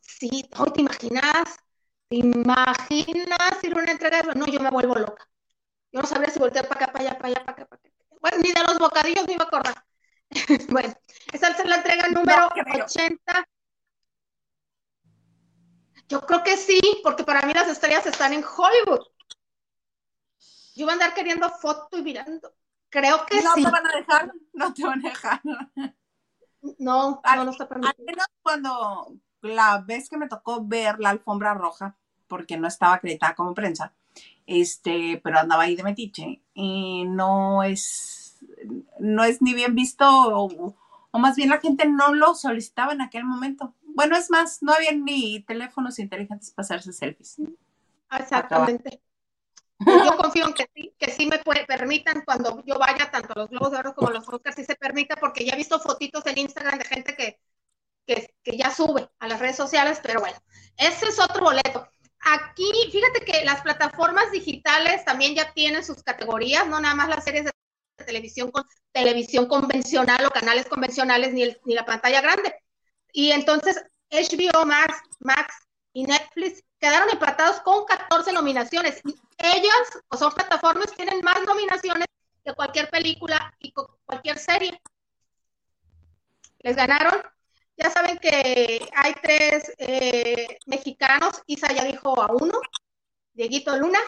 [0.00, 1.56] Sí, ¿te imaginas?
[2.08, 5.28] ¿Te imaginas ir a una entrega de No, yo me vuelvo loca.
[5.92, 7.90] Yo no sabría si voltear para acá, para allá, para allá, para acá, para acá.
[8.20, 9.84] Bueno, ni de los bocadillos ni me acordar.
[10.70, 10.94] bueno,
[11.32, 12.48] esa es la entrega número
[12.84, 13.48] 80.
[16.08, 19.04] Yo creo que sí, porque para mí las estrellas están en Hollywood.
[20.74, 22.54] Yo voy a andar queriendo foto y mirando.
[22.90, 23.62] Creo que no sí.
[23.62, 25.40] No te van a dejar, no te van a dejar.
[26.78, 27.94] No, no, no está permitido.
[27.98, 31.96] Al menos cuando la vez que me tocó ver la alfombra roja,
[32.26, 33.92] porque no estaba acreditada como prensa,
[34.46, 38.38] este, pero andaba ahí de metiche, y no es,
[38.98, 40.74] no es ni bien visto, o,
[41.10, 43.74] o más bien la gente no lo solicitaba en aquel momento.
[43.82, 47.36] Bueno, es más, no había ni teléfonos inteligentes para hacerse selfies.
[48.10, 49.00] Exactamente.
[49.78, 53.50] Yo confío en que sí, que sí me permitan cuando yo vaya, tanto a los
[53.50, 56.24] Globos de Oro como a los Oscars, si se permita, porque ya he visto fotitos
[56.26, 57.38] en Instagram de gente que,
[58.06, 60.36] que, que, ya sube a las redes sociales, pero bueno,
[60.76, 61.88] ese es otro boleto.
[62.20, 67.24] Aquí, fíjate que las plataformas digitales también ya tienen sus categorías, no nada más las
[67.24, 67.52] series de
[68.04, 72.54] televisión con televisión convencional o canales convencionales ni, el, ni la pantalla grande.
[73.12, 75.54] Y entonces HBO Max, Max
[75.92, 79.00] y Netflix quedaron empatados con 14 nominaciones.
[79.38, 82.06] Ellas, o son plataformas, tienen más nominaciones
[82.44, 84.80] que cualquier película y cualquier serie.
[86.60, 87.22] Les ganaron.
[87.76, 91.42] Ya saben que hay tres eh, mexicanos.
[91.46, 92.60] Isa ya dijo a uno,
[93.34, 93.98] Dieguito Luna.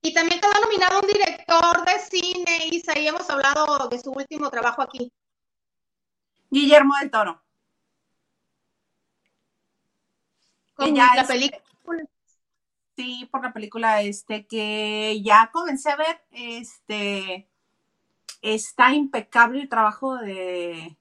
[0.00, 4.48] Y también quedó nominado un director de cine, Isa, y hemos hablado de su último
[4.48, 5.12] trabajo aquí.
[6.50, 7.42] Guillermo del Toro.
[10.74, 11.62] Con la película.
[12.96, 17.48] Sí, por la película este que ya comencé a ver, este
[18.42, 20.96] está impecable el trabajo de,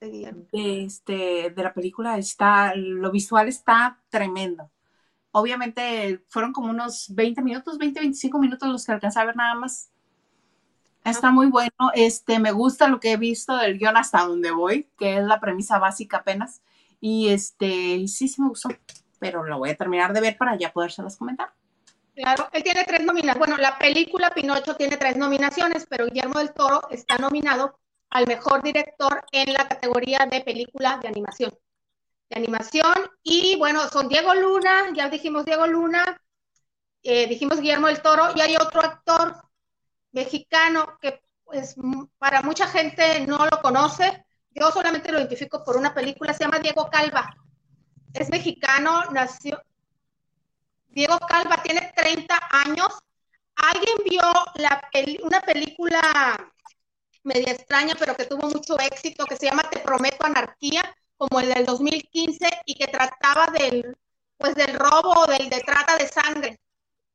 [0.00, 4.70] de, este, de la película, está, lo visual está tremendo.
[5.32, 9.54] Obviamente fueron como unos 20 minutos, 20, 25 minutos los que alcancé a ver nada
[9.54, 9.90] más.
[11.04, 14.88] Está muy bueno, este, me gusta lo que he visto del guion hasta donde voy,
[14.98, 16.62] que es la premisa básica apenas.
[17.00, 18.70] Y este, sí, sí me gustó,
[19.20, 21.52] pero lo voy a terminar de ver para ya podérselas comentar.
[22.16, 23.38] Claro, él tiene tres nominaciones.
[23.38, 27.78] Bueno, la película Pinocho tiene tres nominaciones, pero Guillermo del Toro está nominado
[28.10, 31.52] al mejor director en la categoría de película de animación.
[32.28, 36.20] De animación, y bueno, son Diego Luna, ya dijimos Diego Luna,
[37.02, 39.36] eh, dijimos Guillermo del Toro, y hay otro actor
[40.12, 41.76] mexicano que pues
[42.18, 46.58] para mucha gente no lo conoce, yo solamente lo identifico por una película, se llama
[46.58, 47.36] Diego Calva.
[48.12, 49.62] Es mexicano, nació.
[50.88, 52.98] Diego Calva tiene 30 años.
[53.54, 54.22] ¿Alguien vio
[54.54, 54.82] la
[55.22, 56.52] una película
[57.26, 60.82] media extraña, pero que tuvo mucho éxito, que se llama Te Prometo Anarquía,
[61.16, 63.96] como el del 2015, y que trataba del,
[64.36, 66.60] pues, del robo, del de trata de sangre,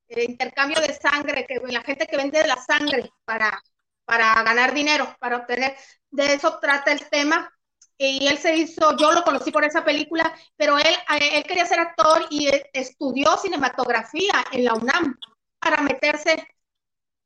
[0.08, 3.62] el intercambio de sangre, que la gente que vende la sangre para,
[4.06, 5.76] para ganar dinero, para obtener
[6.10, 7.52] de eso trata el tema.
[7.98, 11.80] Y él se hizo, yo lo conocí por esa película, pero él, él quería ser
[11.80, 15.16] actor y estudió cinematografía en la UNAM
[15.60, 16.48] para meterse.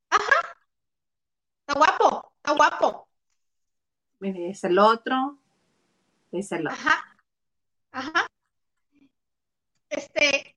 [0.10, 0.56] Ajá,
[1.68, 3.08] está guapo, está guapo.
[4.22, 5.40] Es el otro,
[6.32, 6.78] es el otro.
[6.78, 7.18] Ajá,
[7.92, 8.28] ajá.
[9.90, 10.56] Este,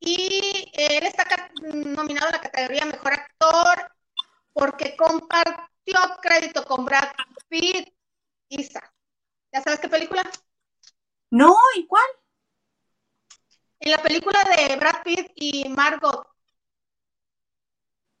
[0.00, 3.92] y él está nominado a la categoría Mejor Actor
[4.52, 7.08] porque compartió crédito con Brad
[7.48, 7.92] Pitt,
[8.48, 8.80] Isa.
[9.52, 10.22] ¿Ya sabes qué película?
[11.30, 12.06] No, ¿y cuál?
[13.80, 16.26] En la película de Brad Pitt y Margot.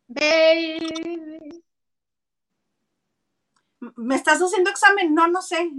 [0.08, 1.69] Baby.
[3.96, 5.14] ¿Me estás haciendo examen?
[5.14, 5.70] No, no sé.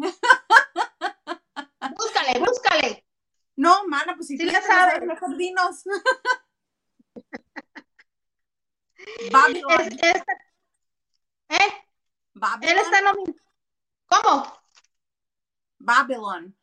[1.96, 3.06] Búscale, búscale.
[3.56, 5.84] No, mana, pues si sí ya sabes, mejor dinos.
[9.32, 9.82] Babylon.
[9.82, 10.24] Es, es,
[11.50, 11.74] ¿Eh?
[12.34, 12.76] Babylon.
[12.76, 13.36] Él está nominado.
[14.08, 14.58] ¿Cómo?
[15.80, 16.56] Babylon.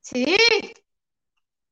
[0.00, 0.36] Sí.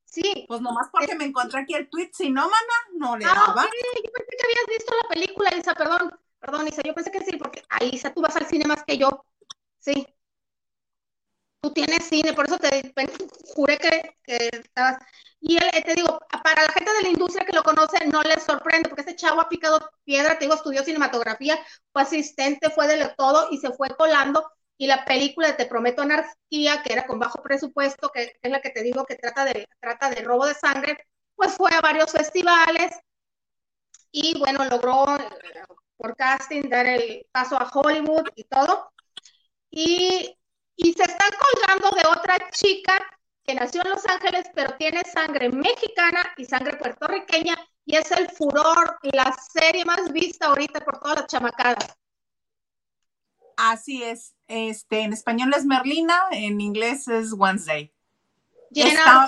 [0.04, 0.44] Sí.
[0.48, 3.35] Pues nomás porque Es- me encontré aquí el tweet, si no, mana, no le Ah,
[3.46, 3.62] daba.
[3.64, 6.18] Yo pensé que habías visto la película, Isa, perdón.
[6.40, 8.98] Perdón, Isa, yo pensé que sí, porque ahí, Isa, tú vas al cine más que
[8.98, 9.24] yo.
[9.79, 10.07] Sí.
[11.61, 12.92] tú tienes cine, por eso te
[13.55, 14.14] juré que,
[14.53, 14.98] estabas.
[15.40, 18.42] Y él, te digo, para la gente de la industria que lo conoce, no les
[18.42, 21.59] sorprende, porque este chavo ha picado piedra, te digo, estudió cinematografía,
[21.92, 24.50] fue asistente, fue de todo y se fue colando.
[24.76, 28.61] Y la película de Te Prometo Anarquía, que era con bajo presupuesto, que es la
[28.62, 30.96] que te digo que trata de, trata de robo de sangre,
[31.35, 32.92] pues fue a varios festivales
[34.12, 35.05] y bueno, logró
[36.00, 38.92] por casting dar el paso a Hollywood y todo.
[39.70, 40.36] Y,
[40.76, 42.94] y se están colgando de otra chica
[43.44, 48.28] que nació en Los Ángeles, pero tiene sangre mexicana y sangre puertorriqueña, y es el
[48.30, 51.96] furor, la serie más vista ahorita por todas las chamacadas.
[53.56, 54.34] Así es.
[54.46, 57.92] Este, en español es Merlina, en inglés es Wednesday.
[58.70, 59.26] Llena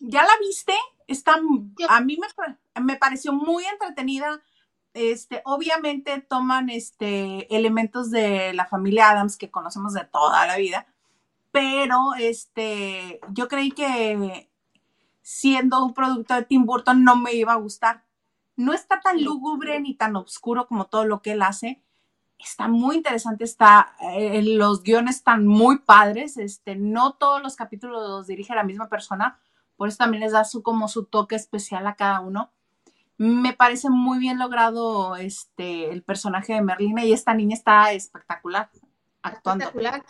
[0.00, 0.74] ¿Ya la viste?
[1.06, 1.34] Está,
[1.88, 4.42] a mí me, me, pareció muy entretenida.
[4.94, 10.86] Este, obviamente toman este, elementos de la familia Adams que conocemos de toda la vida,
[11.50, 14.48] pero este, yo creí que
[15.24, 18.04] siendo un producto de Tim Burton no me iba a gustar.
[18.56, 21.82] No está tan lúgubre ni tan oscuro como todo lo que él hace.
[22.38, 28.06] Está muy interesante, está, eh, los guiones están muy padres, este, no todos los capítulos
[28.06, 29.38] los dirige la misma persona,
[29.76, 32.52] por eso también les da su, como su toque especial a cada uno.
[33.16, 38.70] Me parece muy bien logrado este, el personaje de Merlina y esta niña está espectacular
[39.22, 39.64] actuando.
[39.64, 40.04] Espectacular.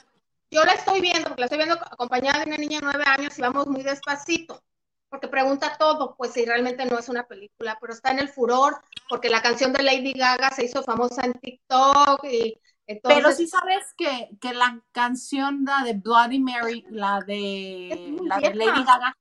[0.50, 3.36] Yo la estoy viendo, porque la estoy viendo acompañada de una niña de nueve años
[3.36, 4.62] y vamos muy despacito,
[5.08, 8.80] porque pregunta todo, pues si realmente no es una película, pero está en el furor,
[9.08, 13.20] porque la canción de Lady Gaga se hizo famosa en TikTok y entonces...
[13.20, 18.54] Pero sí sabes que, que la canción la de Bloody Mary, la de, la de
[18.54, 19.16] Lady Gaga,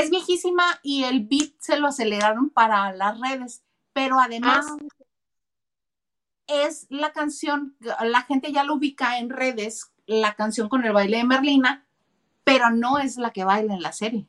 [0.00, 4.76] es viejísima y el beat se lo aceleraron para las redes, pero además ah,
[6.46, 11.18] es la canción, la gente ya lo ubica en redes, la canción con el baile
[11.18, 11.86] de Merlina,
[12.44, 14.26] pero no es la que baila en la serie.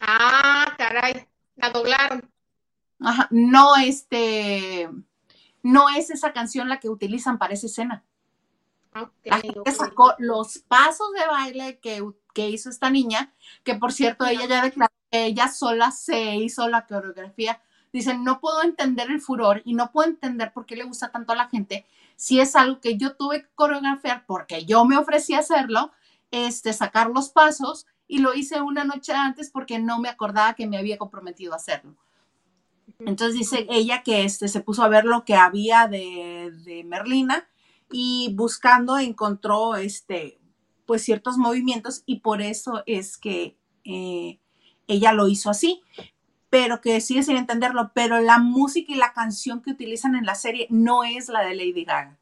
[0.00, 1.26] Ah, caray,
[1.56, 2.30] la doblaron.
[3.00, 4.88] Ajá, no, este,
[5.62, 8.04] no es esa canción la que utilizan para esa escena.
[9.24, 12.02] la gente sacó los pasos de baile que
[12.32, 13.32] que hizo esta niña,
[13.64, 17.60] que por cierto ella ya declaró que ella sola se hizo la coreografía.
[17.92, 21.32] Dicen, no puedo entender el furor y no puedo entender por qué le gusta tanto
[21.32, 21.84] a la gente
[22.16, 25.92] si es algo que yo tuve que coreografiar porque yo me ofrecí a hacerlo,
[26.30, 30.66] este, sacar los pasos y lo hice una noche antes porque no me acordaba que
[30.66, 31.96] me había comprometido a hacerlo.
[33.00, 37.48] Entonces dice ella que este, se puso a ver lo que había de, de Merlina
[37.90, 40.38] y buscando encontró este,
[40.86, 44.38] pues ciertos movimientos y por eso es que eh,
[44.86, 45.82] ella lo hizo así,
[46.50, 50.34] pero que sigue sin entenderlo, pero la música y la canción que utilizan en la
[50.34, 52.18] serie no es la de Lady Gaga.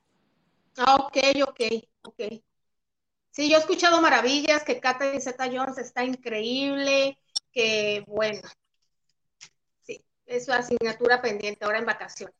[0.77, 1.17] Ah, ok,
[1.49, 1.61] ok,
[2.03, 2.23] ok.
[3.31, 7.19] Sí, yo he escuchado maravillas, que Catherine Zeta Jones está increíble,
[7.53, 8.41] que bueno,
[9.83, 12.37] sí, es su asignatura pendiente ahora en vacaciones.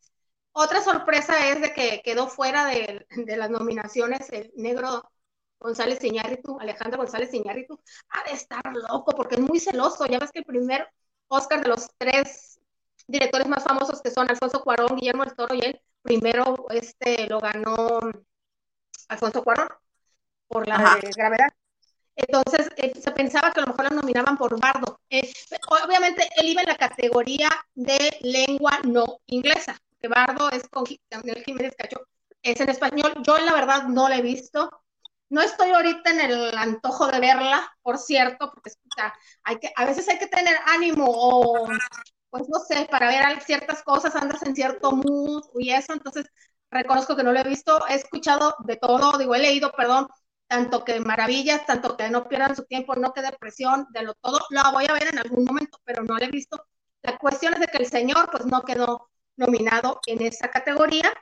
[0.53, 5.11] Otra sorpresa es de que quedó fuera de, de las nominaciones el negro
[5.61, 10.07] González Iñárritu, Alejandro González Iñárritu, ha de estar loco porque es muy celoso.
[10.07, 10.89] Ya ves que el primer
[11.29, 12.59] Oscar de los tres
[13.07, 17.41] directores más famosos que son Alfonso Cuarón, Guillermo del Toro y él, primero este lo
[17.41, 18.01] ganó
[19.09, 19.69] Alfonso Cuarón
[20.49, 21.51] por la gravedad.
[22.17, 25.01] Entonces eh, se pensaba que a lo mejor lo nominaban por Bardo.
[25.09, 25.33] Eh,
[25.69, 31.43] obviamente él iba en la categoría de lengua no inglesa, que Bardo es con Daniel
[31.45, 32.07] Jiménez Cacho,
[32.43, 33.15] es en español.
[33.23, 34.71] Yo la verdad no la he visto.
[35.31, 38.73] No estoy ahorita en el antojo de verla, por cierto, porque
[39.45, 41.69] hay que, a veces hay que tener ánimo o,
[42.31, 46.27] pues no sé, para ver ciertas cosas, andas en cierto mood y eso, entonces
[46.71, 50.09] reconozco que no lo he visto, he escuchado de todo, digo, he leído, perdón,
[50.49, 54.41] tanto que maravillas, tanto que no pierdan su tiempo, no que depresión, de lo todo,
[54.51, 56.65] lo voy a ver en algún momento, pero no lo he visto.
[57.03, 61.13] La cuestión es de que el señor pues no quedó nominado en esa categoía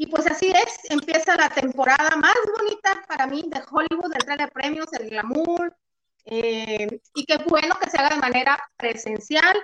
[0.00, 4.46] y pues así es, empieza la temporada más bonita para mí de Hollywood, de entrega
[4.46, 5.76] de premios, el glamour,
[6.24, 9.56] eh, y qué bueno que se haga de manera presencial.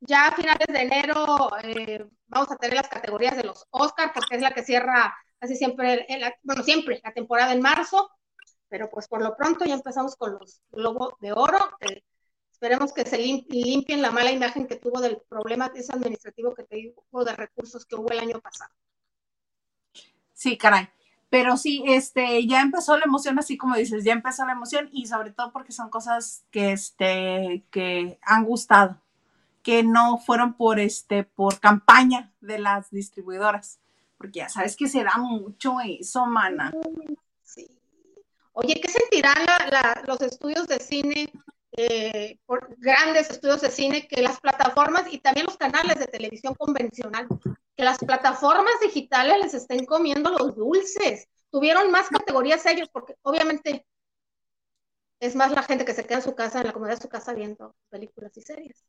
[0.00, 4.34] Ya a finales de enero eh, vamos a tener las categorías de los Oscars, porque
[4.34, 6.08] es la que cierra casi siempre,
[6.42, 8.10] bueno, siempre la temporada en marzo,
[8.68, 11.58] pero pues por lo pronto ya empezamos con los Globos de Oro.
[12.50, 17.24] esperemos que se limpien la mala imagen que tuvo del problema ese administrativo que tuvo
[17.24, 18.72] de recursos que hubo el año pasado.
[20.38, 20.88] Sí, caray.
[21.30, 25.06] Pero sí, este, ya empezó la emoción, así como dices, ya empezó la emoción y
[25.06, 29.02] sobre todo porque son cosas que, este, que han gustado,
[29.64, 33.80] que no fueron por, este, por campaña de las distribuidoras,
[34.16, 36.72] porque ya sabes que se da mucho eso, mana.
[37.42, 37.68] Sí.
[38.52, 39.44] Oye, ¿qué sentirán
[40.06, 41.32] los estudios de cine,
[41.72, 46.54] eh, por, grandes estudios de cine, que las plataformas y también los canales de televisión
[46.54, 47.26] convencional,
[47.78, 51.28] que las plataformas digitales les estén comiendo los dulces?
[51.48, 53.86] Tuvieron más categorías ellos, porque obviamente
[55.20, 57.08] es más la gente que se queda en su casa, en la comodidad de su
[57.08, 58.84] casa, viendo películas y series.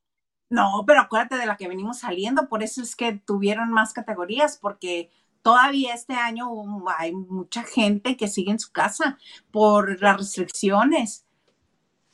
[0.50, 4.58] No, pero acuérdate de la que venimos saliendo, por eso es que tuvieron más categorías,
[4.58, 5.12] porque
[5.44, 6.50] todavía este año
[6.98, 9.20] hay mucha gente que sigue en su casa
[9.52, 11.28] por las restricciones.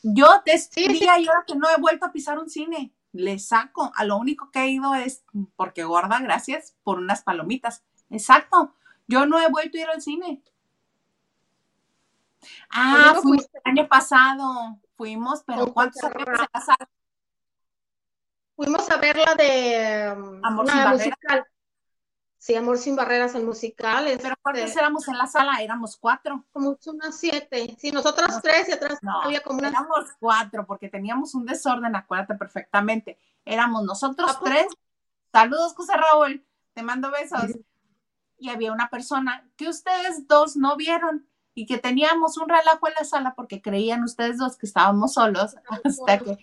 [0.03, 4.03] Yo te diría yo que no he vuelto a pisar un cine, le saco, a
[4.03, 5.23] lo único que he ido es
[5.55, 7.83] porque gorda, gracias, por unas palomitas.
[8.09, 8.73] Exacto,
[9.07, 10.43] yo no he vuelto a ir al cine.
[12.69, 16.73] Ah, fuimos el año pasado, fuimos, pero ¿cuántos años se
[18.55, 21.45] Fuimos a ver la de um, Amor sin musical.
[22.45, 24.05] Sí, Amor sin barreras, el musical.
[24.21, 25.63] Pero ¿cuántos este éramos en la sala?
[25.63, 26.45] Éramos cuatro.
[26.53, 27.75] Como unas siete.
[27.79, 29.71] Sí, nosotras tres y atrás había como unas.
[29.71, 33.17] Éramos cuatro, porque teníamos un desorden, acuérdate perfectamente.
[33.45, 34.67] Éramos nosotros tres.
[35.31, 36.45] Saludos, José Raúl.
[36.75, 37.57] Te mando besos.
[38.37, 42.93] Y había una persona que ustedes dos no vieron y que teníamos un relajo en
[42.93, 46.37] la sala porque creían ustedes dos que estábamos solos hasta que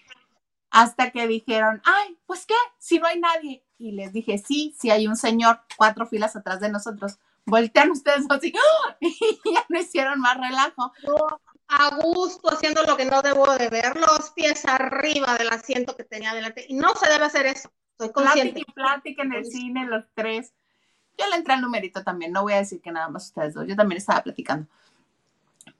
[0.73, 3.63] hasta que dijeron, ay, pues qué, si no hay nadie.
[3.83, 7.19] Y les dije, sí, sí hay un señor cuatro filas atrás de nosotros.
[7.45, 8.53] Voltean ustedes así
[9.01, 10.93] y ya no hicieron más relajo.
[11.67, 16.05] a gusto, haciendo lo que no debo de ver, los pies arriba del asiento que
[16.05, 16.65] tenía delante.
[16.69, 17.73] Y no se debe hacer eso.
[17.99, 18.53] Soy consciente.
[18.53, 20.55] Plática y plática en el cine, los tres.
[21.19, 23.67] Yo le entré al numerito también, no voy a decir que nada más ustedes dos,
[23.67, 24.69] yo también estaba platicando.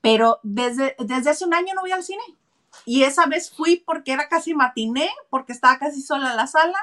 [0.01, 2.23] Pero desde, desde hace un año no voy al cine.
[2.85, 6.79] Y esa vez fui porque era casi matiné, porque estaba casi sola en la sala.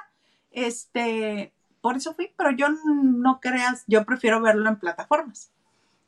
[0.52, 5.52] Este, por eso fui, pero yo no creas, yo prefiero verlo en plataformas.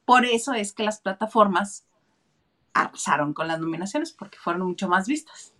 [0.05, 1.85] Por eso es que las plataformas
[2.73, 5.53] arrasaron con las nominaciones, porque fueron mucho más vistas.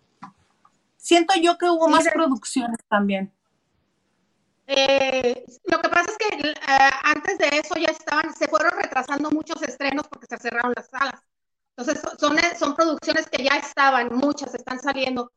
[0.97, 3.31] Siento yo que hubo más producciones también.
[4.67, 9.31] Eh, lo que pasa es que eh, antes de eso ya estaban, se fueron retrasando
[9.31, 11.21] muchos estrenos porque se cerraron las salas.
[11.75, 15.31] Entonces, son, son producciones que ya estaban, muchas están saliendo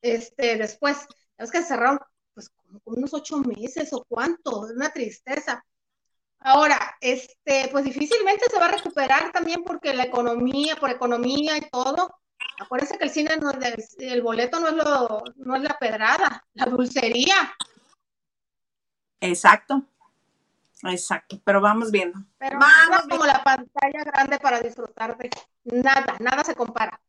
[0.00, 1.06] este, después.
[1.36, 1.98] Es que cerraron
[2.38, 5.64] pues como unos ocho meses o cuánto, es una tristeza.
[6.38, 11.68] Ahora, este, pues difícilmente se va a recuperar también porque la economía, por economía y
[11.68, 12.14] todo.
[12.60, 16.44] Acuérdense que el cine no es el boleto no es lo, no es la pedrada,
[16.54, 17.56] la dulcería.
[19.20, 19.82] Exacto.
[20.84, 22.20] Exacto, pero vamos viendo.
[22.38, 25.28] Pero nada como la pantalla grande para disfrutar de
[25.64, 27.00] nada, nada se compara.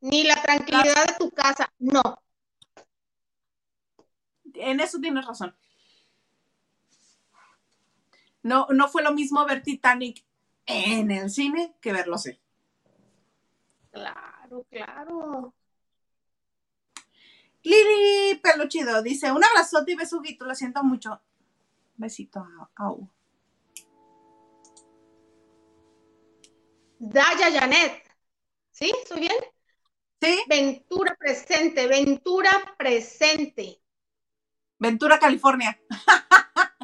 [0.00, 2.22] Ni la tranquilidad de tu casa, no.
[4.58, 5.54] En eso tienes razón.
[8.42, 10.24] No, no fue lo mismo ver Titanic
[10.66, 12.38] en el cine que verlo así.
[13.90, 15.54] Claro, claro.
[17.62, 21.20] Lili Peluchido dice: Un abrazote y besuguito, lo siento mucho.
[21.96, 22.94] Besito a, a
[26.98, 28.02] Daya Janet.
[28.70, 28.92] ¿Sí?
[29.02, 29.36] ¿Estoy bien?
[30.20, 30.42] Sí.
[30.48, 33.80] Ventura presente, Ventura presente.
[34.78, 35.78] Ventura, California.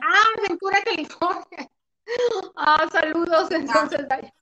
[0.02, 1.70] ah, Ventura, California.
[2.56, 4.34] Ah, saludos entonces, Daya.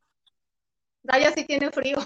[1.03, 1.99] Daya sí tiene frío.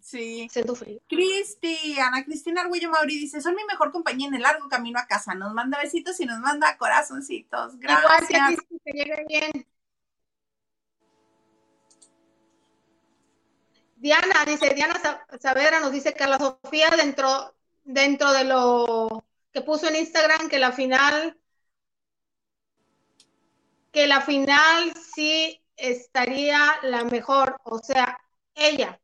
[0.00, 0.48] Sí.
[0.50, 1.00] Siento frío.
[1.08, 5.06] Cristi, Ana Cristina Arguello Mauri dice, son mi mejor compañía en el largo camino a
[5.06, 5.34] casa.
[5.34, 7.78] Nos manda besitos y nos manda corazoncitos.
[7.78, 8.30] Gracias.
[8.30, 9.66] Igual que, que llegue bien.
[13.96, 14.94] Diana, dice, Diana
[15.40, 19.17] Saavedra nos dice Carla Sofía dentro, dentro de lo
[19.52, 21.38] que puso en Instagram que la final,
[23.92, 28.18] que la final sí estaría la mejor, o sea,
[28.54, 29.00] ella.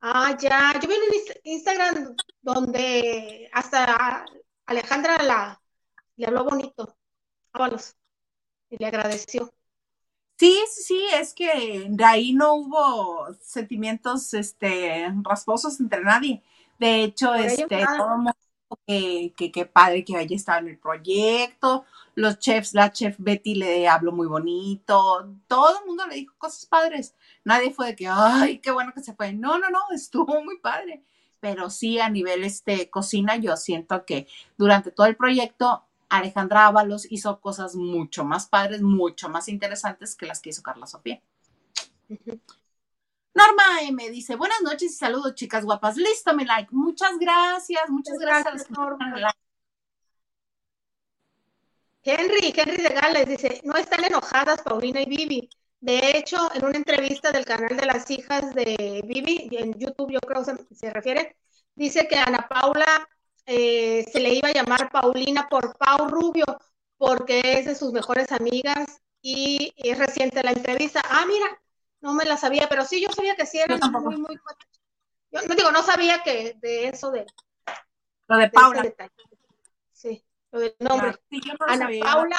[0.00, 4.24] Ah, ya, yo vi en Instagram donde hasta
[4.66, 5.60] Alejandra la,
[6.16, 6.96] le habló bonito,
[7.52, 7.96] Ábalos,
[8.70, 9.52] y le agradeció.
[10.38, 16.44] Sí, sí, sí, es que de ahí no hubo sentimientos este, rasposos entre nadie.
[16.78, 18.32] De hecho, este, todo el mundo
[18.86, 23.88] que, que, padre que haya estado en el proyecto, los chefs, la chef Betty le
[23.88, 27.14] habló muy bonito, todo el mundo le dijo cosas padres.
[27.44, 29.32] Nadie fue de que, ay, qué bueno que se fue.
[29.32, 31.02] No, no, no, estuvo muy padre.
[31.40, 37.06] Pero sí, a nivel este, cocina, yo siento que durante todo el proyecto Alejandra Ábalos
[37.10, 41.22] hizo cosas mucho más padres, mucho más interesantes que las que hizo Carla Sofía.
[43.38, 45.96] Norma M dice, buenas noches y saludos, chicas guapas.
[45.96, 46.70] Listo, mi like.
[46.72, 48.68] Muchas gracias, muchas gracias.
[48.68, 49.32] Norma.
[52.02, 55.48] Henry, Henry de Gales dice, no están enojadas Paulina y Vivi.
[55.78, 60.20] De hecho, en una entrevista del canal de las hijas de Vivi, en YouTube yo
[60.20, 61.36] creo se, se refiere,
[61.76, 63.08] dice que Ana Paula
[63.46, 66.46] eh, se le iba a llamar Paulina por Pau Rubio,
[66.96, 71.02] porque es de sus mejores amigas y es reciente la entrevista.
[71.08, 71.46] Ah, mira,
[72.00, 74.38] no me la sabía, pero sí, yo sabía que sí eran muy, muy...
[75.30, 77.26] Yo no digo, no sabía que de eso de...
[78.26, 78.82] Lo de Paula.
[79.92, 81.14] sí, lo del nombre.
[81.66, 82.36] Ana Paula,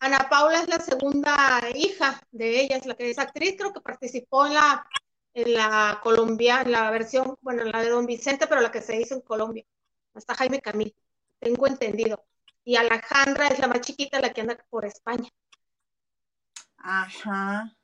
[0.00, 3.80] Ana Paula es la segunda hija de ella, es la que es actriz, creo que
[3.80, 4.86] participó en la,
[5.34, 8.82] en la Colombia, en la versión, bueno, en la de Don Vicente, pero la que
[8.82, 9.64] se hizo en Colombia
[10.14, 10.94] hasta Jaime Camil,
[11.38, 12.24] tengo entendido.
[12.64, 15.28] Y Alejandra es la más chiquita, la que anda por España.
[16.76, 17.77] Ajá.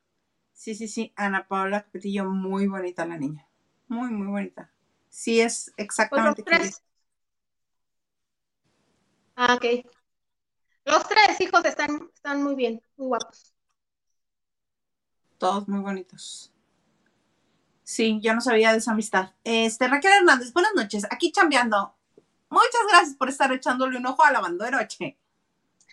[0.54, 1.12] Sí, sí, sí.
[1.16, 3.46] Ana Paula Capetillo, muy bonita la niña.
[3.88, 4.70] Muy, muy bonita.
[5.10, 6.42] Sí, es exactamente.
[6.42, 6.82] Pues los tres.
[9.36, 9.84] Ah, ok.
[10.84, 13.52] Los tres hijos están, están muy bien, muy guapos.
[15.38, 16.52] Todos muy bonitos.
[17.82, 19.32] Sí, yo no sabía de esa amistad.
[19.44, 21.06] Este, Raquel Hernández, buenas noches.
[21.10, 21.94] Aquí chambeando.
[22.48, 25.18] Muchas gracias por estar echándole un ojo a la banderoche.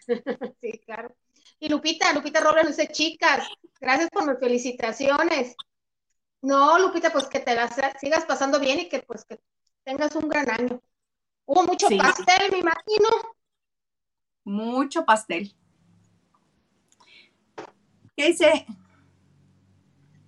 [0.61, 1.15] sí, claro.
[1.61, 3.47] Y Lupita, Lupita Robles dice, chicas,
[3.79, 5.55] gracias por mis felicitaciones.
[6.41, 9.39] No, Lupita, pues que te las sigas pasando bien y que pues que
[9.83, 10.81] tengas un gran año.
[11.45, 13.09] Hubo mucho pastel, me imagino.
[14.43, 15.55] Mucho pastel.
[18.17, 18.65] ¿Qué dice?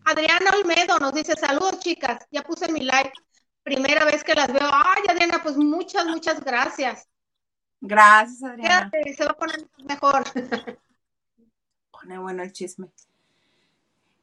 [0.06, 3.12] Adriana Olmedo nos dice, saludos chicas, ya puse mi like
[3.64, 4.70] primera vez que las veo.
[4.72, 7.10] Ay, Adriana, pues muchas, muchas gracias.
[7.82, 8.92] Gracias, Adriana.
[8.92, 10.24] Quédate, se va a poner mejor.
[12.04, 12.90] Pone bueno el chisme.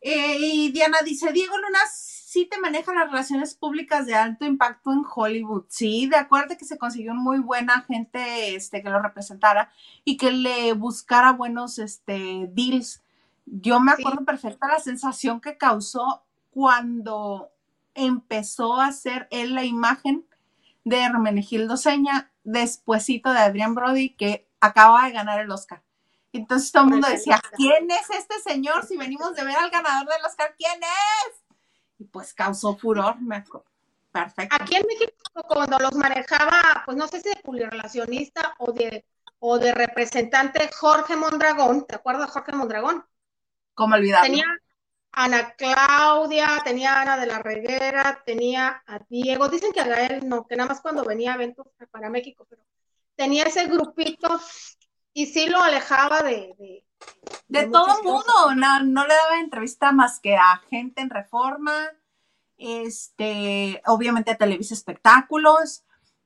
[0.03, 4.93] Eh, y Diana dice, Diego Luna sí te maneja las relaciones públicas de alto impacto
[4.93, 5.65] en Hollywood.
[5.69, 9.73] Sí, de acuerdo que se consiguió un muy buena gente este, que lo representara
[10.05, 13.03] y que le buscara buenos este, deals.
[13.47, 17.51] Yo me acuerdo perfecta la sensación que causó cuando
[17.95, 20.25] empezó a hacer él la imagen
[20.85, 25.83] de Hermenegildo Seña despuesito de Adrián Brody que acaba de ganar el Oscar.
[26.33, 28.87] Entonces todo el mundo decía, ¿quién es este señor?
[28.87, 31.43] Si venimos de ver al ganador del Oscar, ¿quién es?
[31.99, 33.45] Y pues causó furor, me
[34.13, 34.57] Perfecto.
[34.59, 35.13] Aquí en México,
[35.49, 39.05] cuando los manejaba, pues no sé si de relacionista o de,
[39.39, 43.05] o de representante Jorge Mondragón, ¿te acuerdas de Jorge Mondragón?
[43.75, 44.23] ¿Cómo olvidar?
[44.23, 44.47] Tenía,
[45.13, 50.47] Ana Claudia, tenía Ana de la Reguera, tenía a Diego, dicen que a Gael no,
[50.47, 52.63] que nada más cuando venía a eventos para México, pero
[53.17, 54.41] tenía ese grupito
[55.13, 56.85] y sí lo alejaba de...
[57.49, 61.89] De, todo el mundo, no, no, le daba entrevista más que a gente en reforma,
[62.59, 65.85] este, obviamente a Televisa Espectáculos,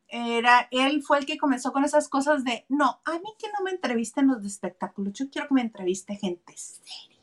[0.08, 3.64] era, él fue el que comenzó con esas cosas de, no, a mí que no
[3.64, 7.14] me entrevisten los de espectáculos, yo quiero que me entreviste gente seria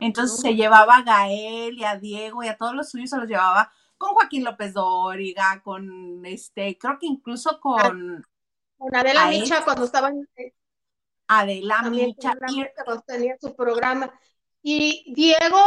[0.00, 3.28] entonces se llevaba a Gael y a Diego y a todos los suyos se los
[3.28, 8.24] llevaba con Joaquín López Dóriga, con este, creo que incluso con...
[8.76, 10.28] Con Adela Micha cuando estaban...
[11.28, 12.34] Adela Micha.
[12.84, 14.12] Cuando tenía su programa.
[14.62, 15.60] Y Diego,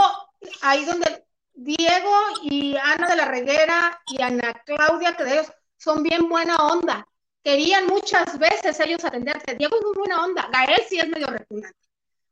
[0.62, 2.12] ahí donde Diego
[2.44, 7.08] y Ana de la Reguera y Ana Claudia, que de ellos son bien buena onda.
[7.44, 9.56] Querían muchas veces ellos atenderte.
[9.56, 10.50] Diego es muy buena onda.
[10.52, 11.82] Gael sí es medio repugnante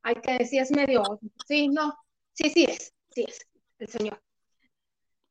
[0.04, 1.98] hay que decir, es medio, sí, no,
[2.34, 3.46] sí, sí es, sí es,
[3.80, 4.22] el Señor.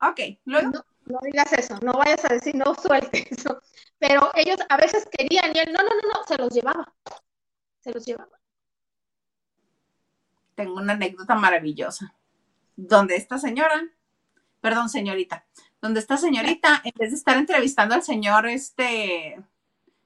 [0.00, 0.70] Ok, luego.
[1.06, 3.60] No, digas eso, no vayas a decir, no sueltes eso.
[3.98, 6.94] Pero ellos a veces querían y él, no, no, no, no, se los llevaba,
[7.88, 8.38] se los llevaba.
[10.54, 12.14] Tengo una anécdota maravillosa,
[12.76, 13.88] donde esta señora,
[14.60, 15.46] perdón, señorita,
[15.80, 19.42] donde esta señorita, en vez de estar entrevistando al señor este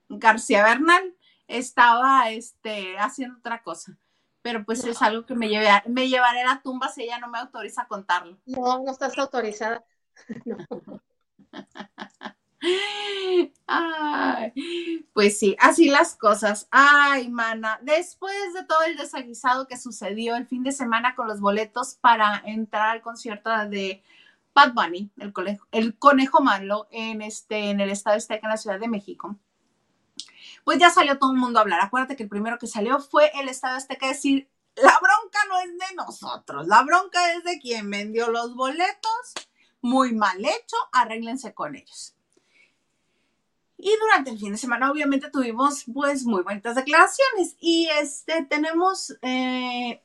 [0.09, 1.17] García Bernal,
[1.49, 3.99] estaba este, haciendo otra cosa
[4.43, 7.29] pero pues es algo que me, lleve me llevaré a la tumba si ella no
[7.29, 8.37] me autoriza a contarlo.
[8.45, 9.85] No, no estás autorizada.
[15.13, 16.69] pues sí, así las cosas.
[16.71, 21.41] Ay, mana, después de todo el desaguisado que sucedió el fin de semana con los
[21.41, 24.03] boletos para entrar al concierto de
[24.55, 25.11] Bad Bunny,
[25.73, 29.39] el conejo, malo, en, este, en el estado de en la Ciudad de México
[30.65, 31.81] pues ya salió todo el mundo a hablar.
[31.81, 35.71] Acuérdate que el primero que salió fue el Estado Azteca decir, la bronca no es
[35.71, 39.35] de nosotros, la bronca es de quien vendió los boletos,
[39.81, 42.15] muy mal hecho, arréglense con ellos.
[43.85, 49.19] Y durante el fin de semana obviamente tuvimos pues muy bonitas declaraciones y este tenemos,
[49.23, 50.01] eh,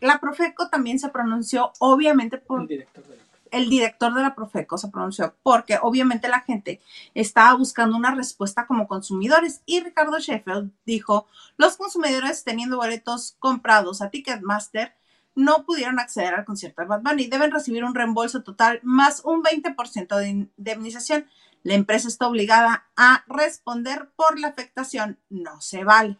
[0.00, 2.60] la Profeco también se pronunció obviamente por...
[2.60, 3.22] El director de la
[3.52, 6.80] el director de la Profeco se pronunció, porque obviamente la gente
[7.14, 11.26] estaba buscando una respuesta como consumidores y Ricardo Sheffield dijo,
[11.56, 14.94] los consumidores teniendo boletos comprados a Ticketmaster
[15.34, 17.26] no pudieron acceder al concierto de Bad Bunny.
[17.28, 21.26] Deben recibir un reembolso total más un 20% de indemnización.
[21.62, 25.18] La empresa está obligada a responder por la afectación.
[25.28, 26.18] No se vale.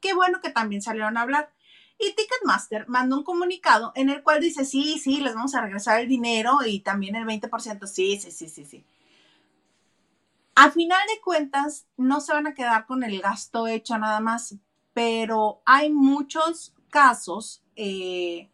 [0.00, 1.52] Qué bueno que también salieron a hablar.
[1.98, 6.00] Y Ticketmaster mandó un comunicado en el cual dice, sí, sí, les vamos a regresar
[6.00, 8.84] el dinero y también el 20%, sí, sí, sí, sí, sí.
[10.54, 14.56] A final de cuentas, no se van a quedar con el gasto hecho nada más,
[14.92, 18.50] pero hay muchos casos eh,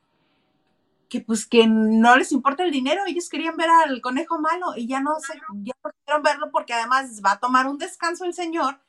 [1.12, 4.86] que pues que no les importa el dinero, ellos querían ver al conejo malo y
[4.86, 8.32] ya no se, ya no quisieron verlo porque además va a tomar un descanso el
[8.32, 8.80] señor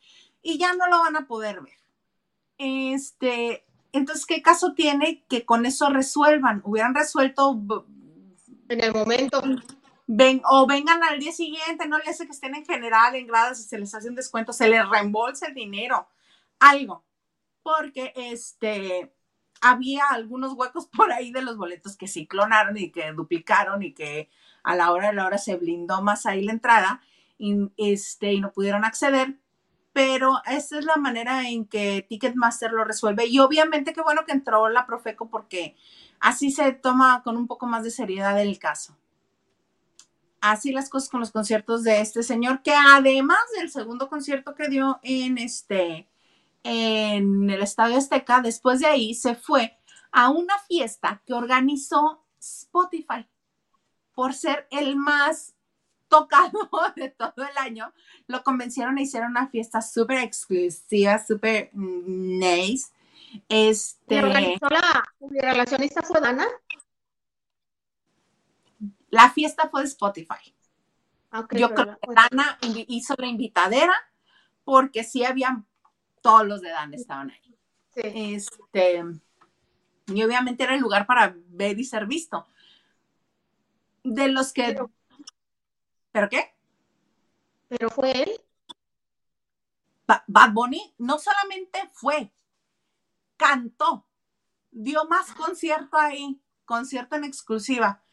[0.42, 1.78] y ya no lo van a poder ver.
[2.58, 6.62] Este, entonces, ¿qué caso tiene que con eso resuelvan?
[6.64, 7.62] Hubieran resuelto
[8.70, 9.42] en el momento.
[10.08, 13.60] Ven, o vengan al día siguiente, no le hace que estén en general en gradas
[13.60, 16.08] y se les hace un descuento, se les reembolsa el dinero,
[16.58, 17.04] algo.
[17.64, 19.14] Porque este
[19.64, 23.94] había algunos huecos por ahí de los boletos que sí clonaron y que duplicaron y
[23.94, 24.30] que
[24.64, 27.02] a la hora de la hora se blindó más ahí la entrada
[27.38, 29.38] y, este, y no pudieron acceder
[29.94, 33.28] pero esa es la manera en que Ticketmaster lo resuelve.
[33.28, 35.76] Y obviamente qué bueno que entró la Profeco porque
[36.20, 38.98] así se toma con un poco más de seriedad el caso.
[40.42, 44.68] Así las cosas con los conciertos de este señor, que además del segundo concierto que
[44.68, 46.10] dio en este,
[46.64, 49.78] en el Estadio Azteca, después de ahí se fue
[50.12, 53.28] a una fiesta que organizó Spotify
[54.14, 55.56] por ser el más
[56.08, 57.92] tocado de todo el año,
[58.28, 62.92] lo convencieron a hicieron una fiesta súper exclusiva, súper nice.
[63.50, 66.46] Este, organizó la relacionista fue Dana?
[69.10, 70.56] La fiesta fue de Spotify.
[71.32, 73.94] Yo creo que Dana hizo la invitadera
[74.64, 75.66] porque sí habían
[76.24, 77.56] todos los de Dana estaban ahí.
[77.96, 79.04] Este,
[80.08, 82.48] y obviamente era el lugar para ver y ser visto.
[84.04, 84.76] De los que
[86.12, 86.56] ¿Pero qué?
[87.68, 88.42] ¿Pero fue él?
[90.06, 92.32] Bad Bunny no solamente fue,
[93.38, 94.06] cantó,
[94.70, 98.04] dio más concierto ahí, concierto en exclusiva.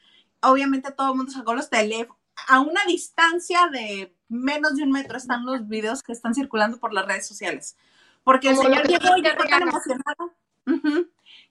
[0.40, 2.16] Obviamente todo el mundo sacó los teléfonos.
[2.48, 6.94] A una distancia de menos de un metro están los videos que están circulando por
[6.94, 7.76] las redes sociales.
[8.24, 10.36] Porque el señor llegó y llegó tan emocionado.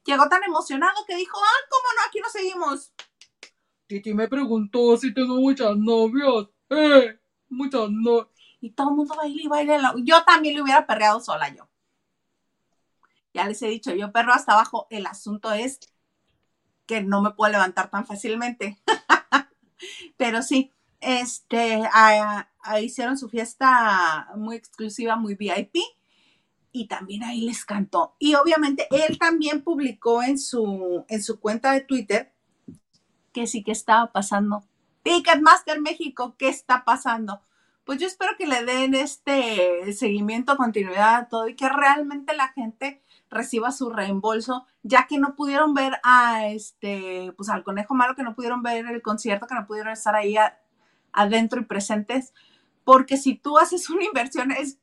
[0.05, 2.07] Llegó tan emocionado que dijo, ah, ¿cómo no?
[2.07, 2.93] Aquí nos seguimos.
[3.88, 6.47] Titi me preguntó si tengo muchas novias.
[6.70, 8.28] Eh, muchas novias.
[8.61, 9.93] Y todo el mundo baila y baila.
[10.03, 11.67] Yo también le hubiera perreado sola yo.
[13.34, 14.88] Ya les he dicho, yo perro hasta abajo.
[14.89, 15.80] El asunto es
[16.86, 18.78] que no me puedo levantar tan fácilmente.
[20.17, 21.82] Pero sí, este,
[22.82, 25.78] hicieron su fiesta muy exclusiva, muy VIP.
[26.72, 28.15] Y también ahí les cantó.
[28.20, 32.32] Y obviamente él también publicó en su, en su cuenta de Twitter
[33.34, 34.63] que sí que estaba pasando.
[35.03, 37.41] Ticketmaster México, ¿qué está pasando?
[37.86, 42.49] Pues yo espero que le den este seguimiento, continuidad a todo y que realmente la
[42.49, 48.15] gente reciba su reembolso, ya que no pudieron ver a este, pues al conejo malo,
[48.15, 50.36] que no pudieron ver el concierto, que no pudieron estar ahí
[51.11, 52.34] adentro y presentes,
[52.84, 54.80] porque si tú haces una inversión, es,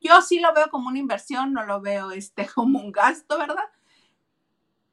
[0.00, 3.64] yo sí lo veo como una inversión, no lo veo este, como un gasto, ¿verdad?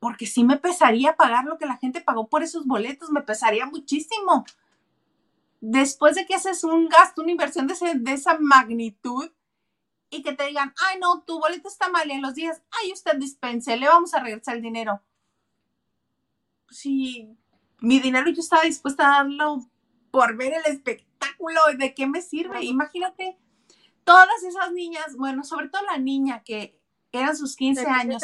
[0.05, 3.65] porque sí me pesaría pagar lo que la gente pagó por esos boletos, me pesaría
[3.65, 4.45] muchísimo.
[5.61, 9.31] Después de que haces un gasto, una inversión de, esa magnitud
[10.11, 12.93] y que te digan, ay no, tu boleto está mal y en los días, ay
[12.93, 15.01] usted dispense, le vamos a regresar el dinero.
[16.69, 17.35] Si
[17.79, 19.65] mi dinero yo estaba dispuesta a darlo
[20.11, 22.63] por ver el espectáculo, ¿de qué me sirve?
[22.63, 23.39] Imagínate,
[24.05, 26.79] todas esas niñas, bueno, sobre todo la niña que
[27.11, 28.23] eran sus 15 años.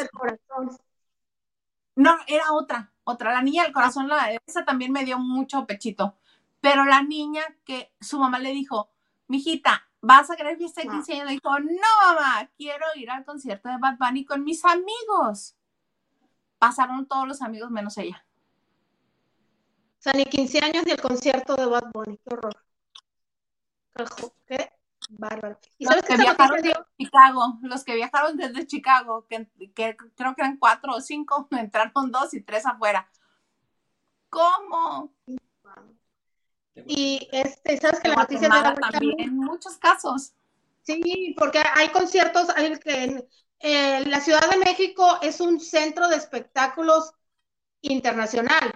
[1.95, 3.34] No, era otra, otra.
[3.34, 6.15] La niña del corazón, la, esa también me dio mucho pechito.
[6.61, 8.89] Pero la niña que su mamá le dijo,
[9.27, 11.25] mijita, ¿vas a querer fiesta de 15 años?
[11.25, 15.55] Le dijo, no, mamá, quiero ir al concierto de Bad Bunny con mis amigos.
[16.59, 18.23] Pasaron todos los amigos menos ella.
[19.99, 22.17] O sea, ni 15 años ni el concierto de Bad Bunny.
[22.17, 22.55] Qué horror.
[24.47, 24.71] ¿Qué?
[25.18, 25.59] Bárbaro.
[25.78, 30.57] ¿Y los que viajaron de Chicago, los que viajaron desde Chicago, que, creo que eran
[30.57, 33.09] cuatro o cinco, entraron dos y tres afuera.
[34.30, 35.14] ¿Cómo?
[36.88, 40.34] Y este, ¿sabes que la noticia de la también, en muchos casos.
[40.84, 43.28] Sí, porque hay conciertos, hay que
[43.62, 47.14] la Ciudad de México es un centro de espectáculos
[47.82, 48.74] internacional.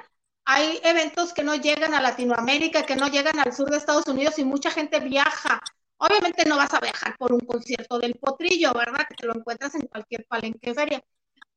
[0.48, 4.38] hay eventos que no llegan a Latinoamérica, que no llegan al sur de Estados Unidos
[4.38, 5.60] y mucha gente viaja.
[5.98, 9.08] Obviamente no vas a viajar por un concierto del potrillo, ¿verdad?
[9.08, 11.04] Que te lo encuentras en cualquier palenque feria.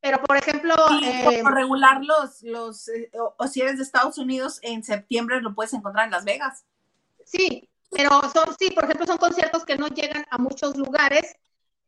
[0.01, 0.75] Pero, por ejemplo...
[1.03, 5.55] Eh, por regular, los, los eh, o, si eres de Estados Unidos, en septiembre lo
[5.55, 6.65] puedes encontrar en Las Vegas.
[7.25, 11.37] Sí, pero son, sí, por ejemplo, son conciertos que no llegan a muchos lugares.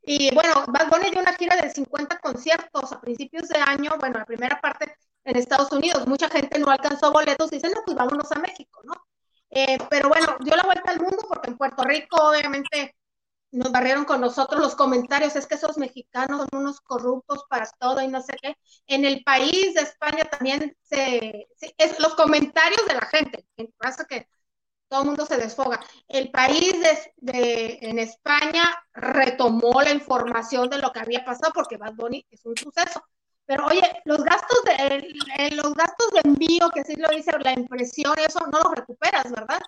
[0.03, 4.19] Y bueno, Bad Bunny dio una gira de 50 conciertos a principios de año, bueno,
[4.19, 6.07] la primera parte en Estados Unidos.
[6.07, 8.95] Mucha gente no alcanzó boletos y dicen, no, pues vámonos a México, ¿no?
[9.51, 12.95] Eh, pero bueno, dio la vuelta al mundo porque en Puerto Rico, obviamente,
[13.53, 18.01] nos barrieron con nosotros los comentarios, es que esos mexicanos son unos corruptos para todo
[18.01, 18.55] y no sé qué.
[18.87, 21.49] En el país de España también se,
[21.79, 23.45] es los comentarios de la gente,
[23.79, 24.29] pasa que
[24.89, 25.81] todo el mundo se desfoga.
[26.09, 26.75] El país
[27.19, 32.45] de, en España retomó la información de lo que había pasado porque Bad Bunny es
[32.45, 33.03] un suceso.
[33.51, 38.15] Pero oye, los gastos de los gastos de envío, que sí lo dice la impresión,
[38.17, 39.59] eso no lo recuperas, ¿verdad?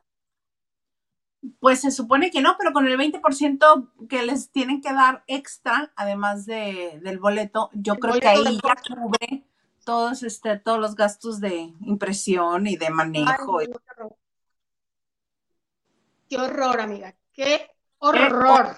[1.59, 5.93] Pues se supone que no, pero con el 20% que les tienen que dar extra,
[5.97, 9.49] además de, del boleto, yo creo que ahí ya cubre
[9.85, 13.59] todos, este, todos los gastos de impresión y de manejo.
[16.29, 17.69] qué horror, amiga, qué
[17.99, 18.77] horror.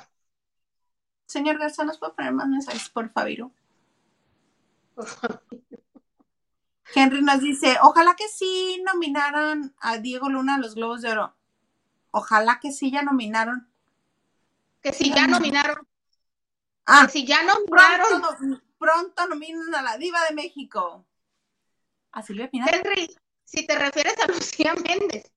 [1.26, 3.52] Señor Garza, ¿nos puede poner más mensajes, por favor?
[6.94, 11.34] Henry nos dice, ojalá que sí nominaran a Diego Luna a los Globos de Oro.
[12.10, 13.68] Ojalá que sí ya nominaron.
[14.80, 15.86] Que sí ya nominaron.
[16.86, 18.06] Ah, que si ya nominaron.
[18.20, 21.04] Pronto, pronto nominan a la diva de México.
[22.12, 22.70] A Silvia Pinal.
[22.72, 23.08] Henry,
[23.44, 25.32] si te refieres a Lucía Méndez.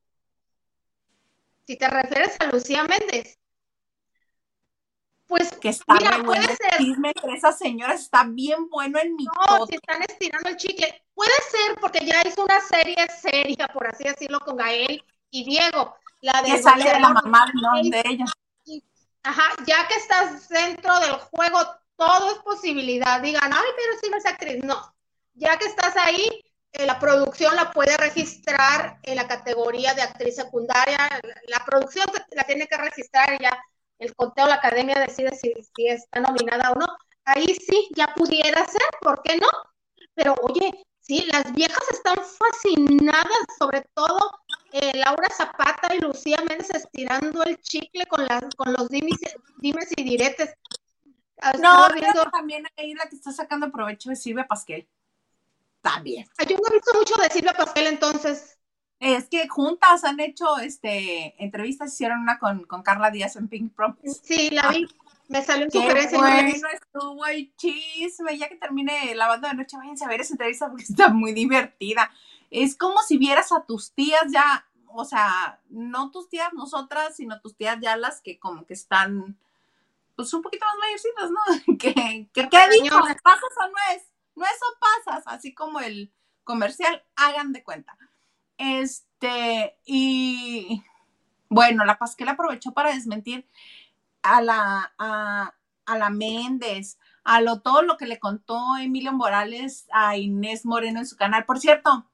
[1.66, 3.40] Si te refieres a Lucía Méndez,
[5.28, 6.78] pues que está mira, puede ser.
[6.78, 11.04] chisme entre esas señoras está bien bueno en mi No, si están estirando el chicle.
[11.14, 15.96] Puede ser porque ya hizo una serie seria, por así decirlo, con Gael y Diego.
[16.22, 17.46] La de que sale de la mamá
[17.84, 18.26] de ella.
[19.24, 21.60] Ajá, ya que estás dentro del juego,
[21.98, 23.20] todo es posibilidad.
[23.22, 24.64] Digan, ay, pero si no es actriz.
[24.64, 24.96] No,
[25.34, 26.30] ya que estás ahí,
[26.72, 30.98] eh, la producción la puede registrar en la categoría de actriz secundaria.
[31.48, 33.62] La producción la tiene que registrar ya
[34.00, 36.88] el conteo, la academia decide si, si está nominada o no.
[37.26, 39.48] Ahí sí, ya pudiera ser, ¿por qué no?
[40.14, 40.72] Pero oye,
[41.02, 44.40] sí, las viejas están fascinadas, sobre todo
[44.72, 49.20] eh, Laura Zapata y Lucía Méndez estirando el chicle con, las, con los dimes,
[49.58, 50.54] dimes y diretes.
[51.60, 52.30] No, viendo...
[52.32, 54.88] también ahí la que está sacando provecho es Silvia Pasquel.
[55.82, 56.28] También.
[56.48, 58.57] Yo no he visto mucho de Silvia Pasquel entonces.
[59.00, 64.22] Es que juntas han hecho este entrevistas, hicieron una con, Carla Díaz en Pink Promise.
[64.24, 64.88] Sí, la vi.
[65.28, 66.18] Me salió en sugerencia.
[66.18, 68.38] Bueno, estuvo el chisme.
[68.38, 71.34] Ya que termine la banda de noche, váyanse a ver esa entrevista porque está muy
[71.34, 72.10] divertida.
[72.50, 77.40] Es como si vieras a tus tías ya, o sea, no tus tías nosotras, sino
[77.42, 79.38] tus tías ya las que como que están,
[80.16, 81.78] pues un poquito más mayorcitas, ¿no?
[81.78, 82.98] que, que, ¿qué dijo?
[83.24, 84.04] ¿Pasas o no es?
[84.36, 86.12] No es o pasas, así como el
[86.44, 87.98] comercial, hagan de cuenta.
[88.58, 90.84] Este, y
[91.50, 93.48] bueno, la Pasquel aprovechó para desmentir
[94.22, 95.54] a la, a,
[95.98, 101.06] la Méndez, a lo, todo lo que le contó Emilio Morales a Inés Moreno en
[101.06, 101.46] su canal.
[101.46, 102.06] Por cierto,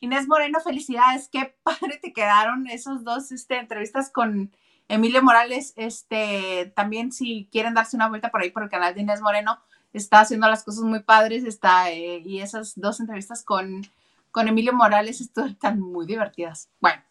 [0.00, 4.54] Inés Moreno, felicidades, qué padre te quedaron esos dos este, entrevistas con
[4.88, 5.72] Emilio Morales.
[5.76, 9.58] Este, también si quieren darse una vuelta por ahí por el canal de Inés Moreno,
[9.92, 13.82] está haciendo las cosas muy padres, está, eh, y esas dos entrevistas con
[14.32, 16.68] con Emilio Morales están muy divertidas.
[16.80, 17.02] Bueno,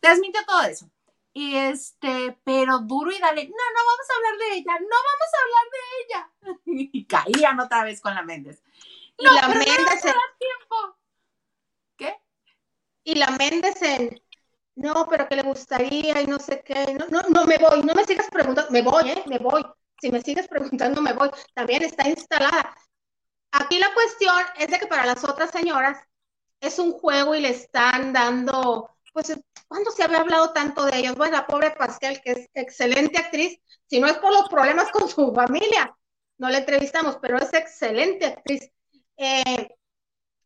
[0.00, 0.90] te desmintió todo eso.
[1.32, 5.30] Y este, pero duro y dale, no, no vamos a hablar de ella, no vamos
[5.32, 6.90] a hablar de ella.
[6.92, 8.62] Y caían otra vez con la Méndez.
[9.18, 10.14] Y la Méndez en...
[10.38, 10.96] tiempo.
[11.96, 12.20] ¿Qué?
[13.04, 14.22] Y la Méndez en,
[14.76, 16.94] no, pero que le gustaría y no sé qué.
[16.94, 19.24] No, no, no me voy, no me sigas preguntando, me voy, ¿eh?
[19.26, 19.64] Me voy.
[20.00, 21.30] Si me sigues preguntando, me voy.
[21.54, 22.76] También está instalada.
[23.52, 25.98] Aquí la cuestión es de que para las otras señoras
[26.60, 29.38] es un juego y le están dando, pues,
[29.68, 31.16] ¿cuándo se había hablado tanto de ellos?
[31.16, 35.08] Bueno, la pobre Pascal, que es excelente actriz, si no es por los problemas con
[35.08, 35.96] su familia,
[36.38, 38.70] no la entrevistamos, pero es excelente actriz.
[39.16, 39.68] Eh,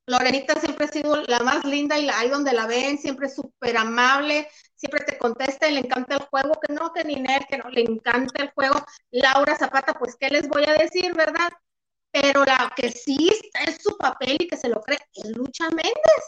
[0.07, 4.49] Lorenita siempre ha sido la más linda y ahí donde la ven, siempre súper amable,
[4.75, 7.71] siempre te contesta y le encanta el juego, que no, que ni Ner, que no,
[7.71, 8.85] le encanta el juego.
[9.11, 11.51] Laura Zapata, pues, ¿qué les voy a decir, verdad?
[12.11, 15.69] Pero la que sí está en su papel y que se lo cree es Lucha
[15.71, 16.25] Méndez.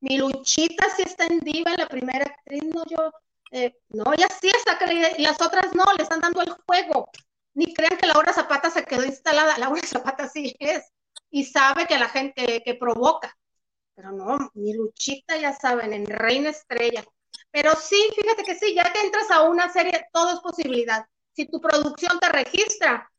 [0.00, 3.10] Mi Luchita sí está en diva, la primera actriz, no yo,
[3.50, 7.08] eh, no, ella sí está creída, y las otras no, le están dando el juego.
[7.54, 10.84] Ni crean que Laura Zapata se quedó instalada, Laura Zapata sí es,
[11.30, 13.36] y sabe que la gente que provoca.
[13.94, 17.02] Pero no, mi Luchita, ya saben, en Reina Estrella.
[17.50, 21.06] Pero sí, fíjate que sí, ya que entras a una serie, todo es posibilidad.
[21.32, 23.10] Si tu producción te registra,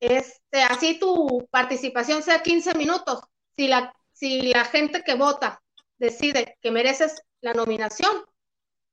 [0.00, 3.20] este, así tu participación sea 15 minutos,
[3.56, 5.62] si la, si la gente que vota
[5.98, 8.24] decide que mereces la nominación,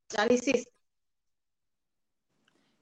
[0.09, 0.71] ya lo hiciste.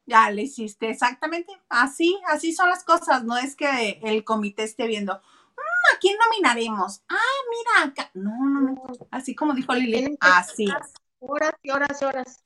[0.05, 1.53] Ya le hiciste, exactamente.
[1.69, 3.23] Así, así son las cosas.
[3.23, 7.01] No es que el comité esté viendo, mm, ¿a quién nominaremos?
[7.07, 7.17] Ah,
[7.49, 8.11] mira, acá.
[8.13, 8.83] No, no, no.
[9.09, 10.65] Así como dijo Lili, así
[11.19, 12.41] Horas y horas y horas.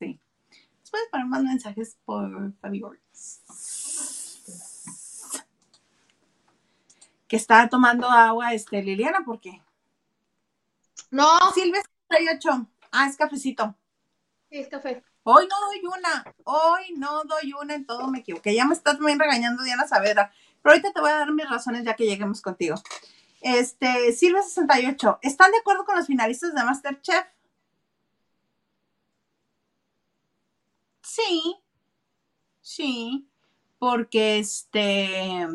[0.00, 0.20] Sí.
[0.90, 2.98] Puedes poner más mensajes por favor.
[7.32, 9.62] Que está tomando agua, este, Liliana, ¿por qué?
[11.10, 11.26] No.
[11.54, 11.80] Silvia
[12.10, 12.68] 68.
[12.90, 13.74] Ah, es cafecito.
[14.50, 15.02] Sí, es café.
[15.22, 18.54] Hoy no doy una, hoy no doy una, en todo me equivoqué.
[18.54, 20.30] Ya me está también regañando Diana Saavedra,
[20.60, 22.74] pero ahorita te voy a dar mis razones ya que lleguemos contigo.
[23.40, 27.24] Este, Silvia 68, ¿están de acuerdo con los finalistas de Masterchef?
[31.00, 31.56] Sí,
[32.60, 33.26] sí,
[33.78, 35.48] porque este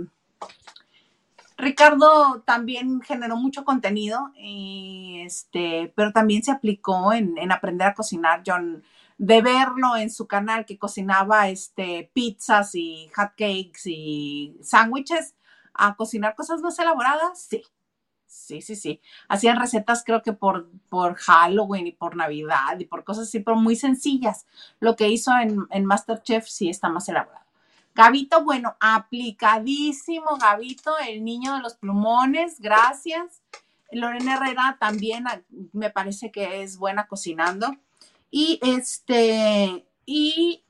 [1.58, 7.94] Ricardo también generó mucho contenido, y este, pero también se aplicó en, en aprender a
[7.96, 8.44] cocinar.
[8.46, 8.84] John,
[9.18, 15.36] de verlo en su canal que cocinaba este, pizzas y hot cakes y sándwiches,
[15.74, 17.64] a cocinar cosas más elaboradas, sí.
[18.28, 19.02] Sí, sí, sí.
[19.30, 23.58] Hacían recetas creo que por, por Halloween y por Navidad y por cosas así, pero
[23.58, 24.46] muy sencillas.
[24.80, 27.47] Lo que hizo en, en Masterchef sí está más elaborado.
[27.98, 33.42] Gabito, bueno, aplicadísimo, Gabito, el niño de los plumones, gracias.
[33.92, 35.42] Lorena Herrera también ah,
[35.74, 37.76] me parece que es buena cocinando.
[38.30, 40.64] Y este, y,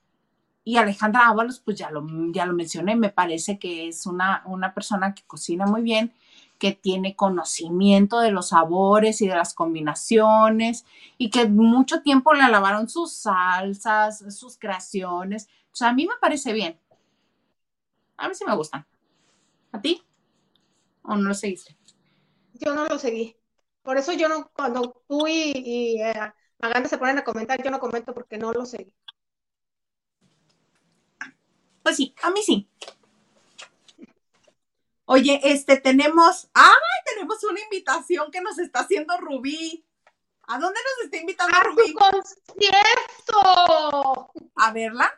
[0.77, 5.13] Alejandra Ábalos, pues ya lo, ya lo mencioné, me parece que es una, una persona
[5.13, 6.13] que cocina muy bien,
[6.57, 10.85] que tiene conocimiento de los sabores y de las combinaciones
[11.17, 15.49] y que mucho tiempo le alabaron sus salsas, sus creaciones.
[15.73, 16.79] O sea, a mí me parece bien.
[18.17, 18.85] A mí sí me gustan.
[19.71, 20.03] ¿A ti?
[21.03, 21.77] ¿O no lo seguiste?
[22.53, 23.35] Yo no lo seguí.
[23.83, 27.79] Por eso yo no, cuando tú y, eh, Maganda se ponen a comentar, yo no
[27.79, 28.91] comento porque no lo sé.
[31.83, 32.67] Pues sí, a mí sí.
[35.05, 36.73] Oye, este tenemos, ¡ay!
[37.05, 39.85] Tenemos una invitación que nos está haciendo Rubí.
[40.49, 41.93] ¿A dónde nos está invitando ¡A Rubí?
[41.93, 43.39] concierto!
[44.55, 45.13] A verla.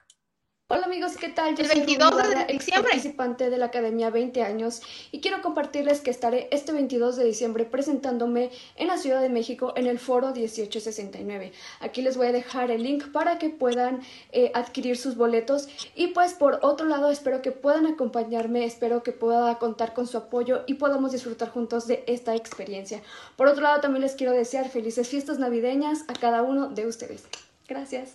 [0.71, 1.55] Hola amigos, ¿qué tal?
[1.55, 2.91] Yo el 22 de diciembre.
[2.91, 7.65] participante de la Academia 20 años y quiero compartirles que estaré este 22 de diciembre
[7.65, 11.53] presentándome en la Ciudad de México en el foro 1869.
[11.79, 14.01] Aquí les voy a dejar el link para que puedan
[14.31, 19.11] eh, adquirir sus boletos y pues por otro lado espero que puedan acompañarme, espero que
[19.11, 23.01] pueda contar con su apoyo y podamos disfrutar juntos de esta experiencia.
[23.37, 27.23] Por otro lado también les quiero desear felices fiestas navideñas a cada uno de ustedes.
[27.67, 28.13] Gracias.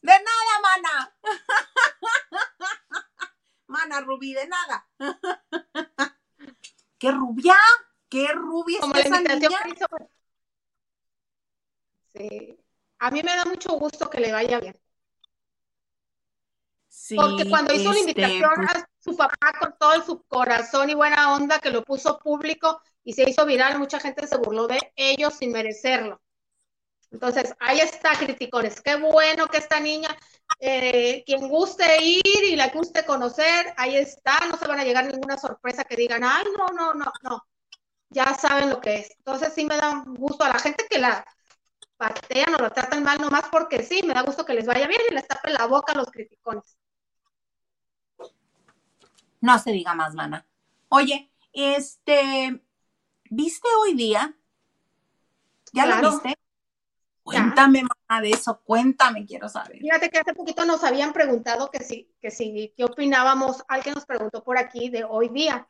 [0.00, 1.16] De nada, mana.
[3.66, 4.88] Mana Rubí, de nada.
[6.98, 7.54] ¿Qué rubia?
[8.08, 9.48] ¿Qué rubia es esa niña?
[12.12, 12.58] Sí.
[12.98, 14.76] A mí me da mucho gusto que le vaya bien.
[16.88, 20.90] Sí, Porque cuando hizo la este, invitación pues a su papá con todo su corazón
[20.90, 24.66] y buena onda que lo puso público y se hizo viral, mucha gente se burló
[24.66, 26.20] de ellos sin merecerlo.
[27.10, 28.80] Entonces, ahí está, criticones.
[28.80, 30.08] Qué bueno que esta niña,
[30.60, 34.38] eh, quien guste ir y la guste conocer, ahí está.
[34.50, 37.44] No se van a llegar ninguna sorpresa que digan, ay, no, no, no, no.
[38.10, 39.10] Ya saben lo que es.
[39.18, 41.24] Entonces, sí me da gusto a la gente que la
[41.96, 45.00] patean o la tratan mal nomás porque sí, me da gusto que les vaya bien
[45.10, 46.78] y les tape la boca a los criticones.
[49.40, 50.46] No se diga más, mana.
[50.88, 52.62] Oye, este,
[53.30, 54.36] ¿viste hoy día?
[55.72, 56.37] ¿Ya lo viste?
[57.28, 59.78] Cuéntame más de eso, cuéntame, quiero saber.
[59.78, 64.06] Fíjate que hace poquito nos habían preguntado que sí, que sí, qué opinábamos, alguien nos
[64.06, 65.68] preguntó por aquí de hoy día.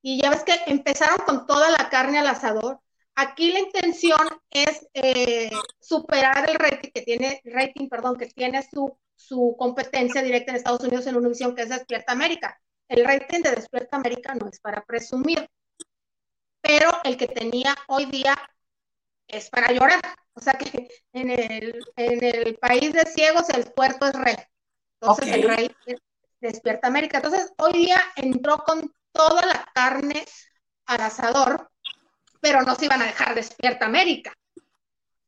[0.00, 2.80] Y ya ves que empezaron con toda la carne al asador.
[3.16, 5.50] Aquí la intención es eh,
[5.80, 10.82] superar el rating que tiene, rating, perdón, que tiene su, su competencia directa en Estados
[10.84, 12.60] Unidos en Univision, que es Despierta América.
[12.88, 15.48] El rating de Despierta América no es para presumir,
[16.60, 18.36] pero el que tenía hoy día
[19.26, 20.00] es para llorar.
[20.34, 24.36] O sea que en el, en el país de ciegos el puerto es rey.
[25.00, 25.70] Entonces el rey
[26.40, 27.18] despierta América.
[27.18, 30.24] Entonces hoy día entró con toda la carne
[30.86, 31.70] al asador,
[32.40, 34.32] pero no se iban a dejar despierta América.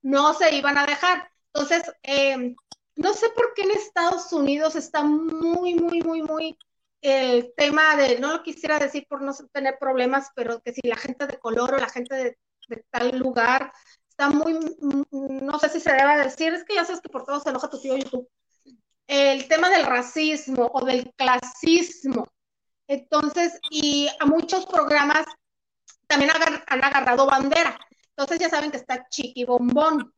[0.02, 1.30] No se iban a dejar.
[1.52, 2.54] Entonces, em,
[2.96, 6.58] no sé por qué en Estados Unidos está muy, muy, muy, muy
[7.04, 10.96] el tema de, no lo quisiera decir por no tener problemas, pero que si la
[10.96, 12.38] gente de color o la gente de,
[12.90, 13.72] tal lugar
[14.16, 17.24] está muy, mm, no sé si se debe decir, es que ya sabes que por
[17.24, 18.28] todo se enoja tu tío YouTube.
[19.06, 22.26] El tema del racismo o del clasismo.
[22.86, 25.26] Entonces, y a muchos programas
[26.06, 26.30] también
[26.66, 27.78] han agarrado bandera.
[28.10, 30.14] Entonces ya saben que está Chiqui Bombón.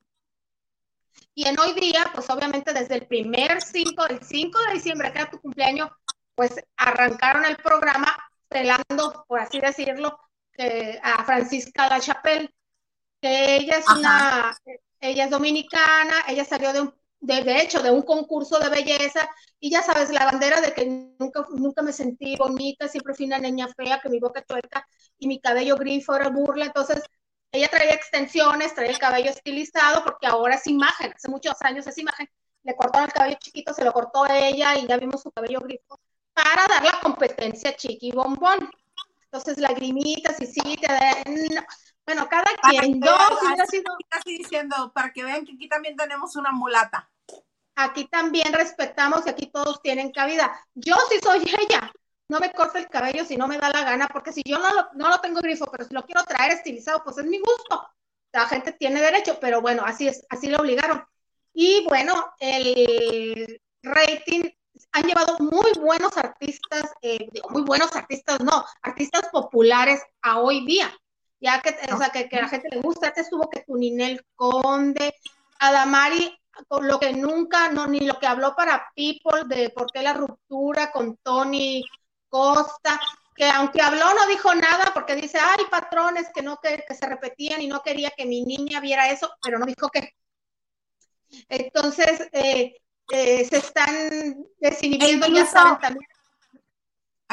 [1.34, 5.18] Y en hoy día, pues obviamente desde el primer 5, el 5 de diciembre, que
[5.20, 5.90] era tu cumpleaños,
[6.34, 8.16] pues arrancaron el programa
[8.48, 10.18] pelando, por así decirlo,
[11.02, 12.50] a Francisca La Chapelle,
[13.20, 14.56] que ella es una,
[15.00, 19.70] ella es dominicana, ella salió de un, de, hecho, de un concurso de belleza, y
[19.70, 20.86] ya sabes, la bandera de que
[21.18, 24.86] nunca, nunca me sentí bonita, siempre fui una niña fea, que mi boca tuerca
[25.18, 27.02] y mi cabello grifo era burla, entonces
[27.52, 31.96] ella traía extensiones, traía el cabello estilizado, porque ahora es imagen, hace muchos años es
[31.98, 32.28] imagen,
[32.62, 35.98] le cortaron el cabello chiquito, se lo cortó ella y ya vimos su cabello grifo
[36.34, 38.70] para dar la competencia chiqui bombón.
[39.24, 40.86] Entonces, lagrimitas y sí, te
[42.06, 43.16] bueno, cada quien, yo
[44.08, 47.10] Casi diciendo, para que vean que aquí también tenemos una mulata.
[47.74, 50.50] Aquí también respetamos y aquí todos tienen cabida.
[50.74, 51.92] Yo sí soy ella.
[52.28, 54.72] No me corto el cabello si no me da la gana, porque si yo no
[54.72, 57.88] lo, no lo tengo grifo, pero si lo quiero traer estilizado, pues es mi gusto.
[58.32, 61.04] La gente tiene derecho, pero bueno, así es, así lo obligaron.
[61.52, 64.44] Y bueno, el rating
[64.92, 70.92] han llevado muy buenos artistas, eh, muy buenos artistas, no, artistas populares a hoy día,
[71.40, 73.08] ya que, o sea, que, a la gente le gusta.
[73.08, 75.14] Este estuvo que tu Ninel Conde,
[75.58, 76.36] Adamari,
[76.68, 80.14] con lo que nunca, no, ni lo que habló para People de por qué la
[80.14, 81.84] ruptura con Tony
[82.28, 83.00] Costa,
[83.34, 87.06] que aunque habló no dijo nada porque dice, ay, patrones que no que, que se
[87.06, 90.14] repetían y no quería que mi niña viera eso, pero no dijo que.
[91.48, 92.76] Entonces, eh,
[93.12, 96.08] eh, se están desinhibiendo, ya saben también.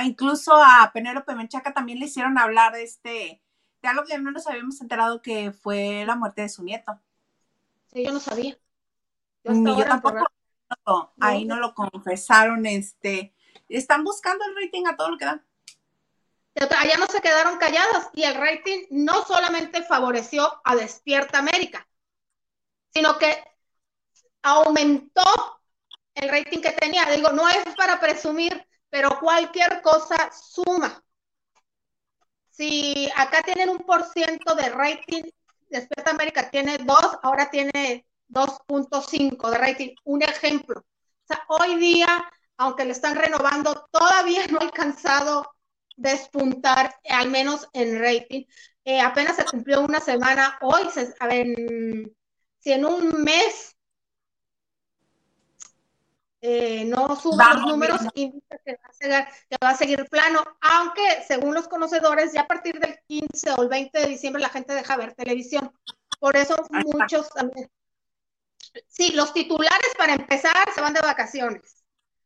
[0.04, 3.41] Incluso a Penélope Menchaca también le hicieron hablar de este,
[3.84, 6.97] de algo que no nos habíamos enterado que fue la muerte de su nieto.
[7.91, 8.57] Sí, yo no sabía.
[9.43, 10.25] Ni yo tampoco.
[11.19, 13.34] ahí no lo confesaron, este,
[13.67, 15.45] están buscando el rating a todo lo que dan.
[16.55, 21.86] Allá no se quedaron callados y el rating no solamente favoreció a Despierta América,
[22.93, 23.43] sino que
[24.43, 25.59] aumentó
[26.15, 27.05] el rating que tenía.
[27.07, 31.03] Digo, no es para presumir, pero cualquier cosa suma.
[32.54, 35.24] Si acá tienen un por ciento de rating,
[35.70, 39.95] Despierta América tiene dos, ahora tiene 2.5 de rating.
[40.04, 40.82] Un ejemplo.
[40.82, 42.08] O sea, hoy día,
[42.58, 45.51] aunque le están renovando, todavía no ha alcanzado
[45.97, 48.43] despuntar, al menos en rating.
[48.86, 50.60] Eh, apenas se cumplió una semana.
[50.62, 51.12] Hoy, se,
[52.60, 53.76] si en un mes
[56.45, 58.77] eh, no suba los números, indica que
[59.63, 63.69] va, a seguir, plano, aunque según los conocedores, ya a partir del 15 o el
[63.69, 65.71] 20 de diciembre la gente deja ver televisión.
[66.19, 67.71] Por eso muchos también.
[68.89, 71.85] Sí, los titulares para empezar se van de vacaciones.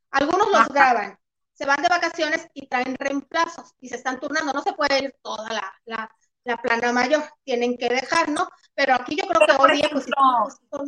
[0.09, 1.19] Algunos los graban,
[1.53, 4.51] se van de vacaciones y traen reemplazos y se están turnando.
[4.51, 6.11] No se puede ir toda la, la
[6.55, 8.47] plana mayor, tienen que dejar, ¿no?
[8.73, 10.07] Pero aquí yo creo que hoy día, pues,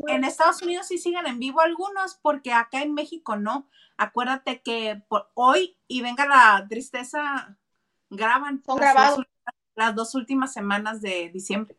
[0.07, 3.68] en Estados Unidos sí siguen en vivo algunos, porque acá en México no.
[3.97, 7.57] Acuérdate que por hoy y venga la tristeza,
[8.10, 9.26] graban Son grabados.
[9.76, 11.76] Las, dos últimas semanas de diciembre.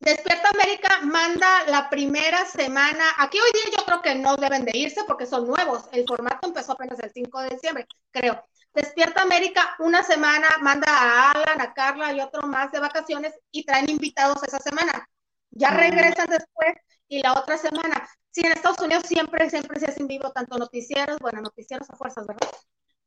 [0.00, 4.72] Despierta América manda la primera semana, aquí hoy día yo creo que no deben de
[4.74, 8.42] irse porque son nuevos, el formato empezó apenas el 5 de diciembre, creo.
[8.72, 13.64] Despierta América una semana, manda a Alan, a Carla y otro más de vacaciones y
[13.64, 15.08] traen invitados esa semana.
[15.50, 15.76] Ya mm.
[15.76, 16.74] regresan después
[17.08, 18.08] y la otra semana.
[18.30, 22.26] Sí, en Estados Unidos siempre, siempre se hacen vivo tanto noticieros, bueno, noticieros a fuerzas,
[22.26, 22.48] ¿verdad?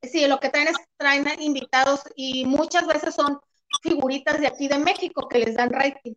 [0.01, 3.39] Sí, lo que traen es traen invitados y muchas veces son
[3.82, 6.14] figuritas de aquí de México que les dan rating.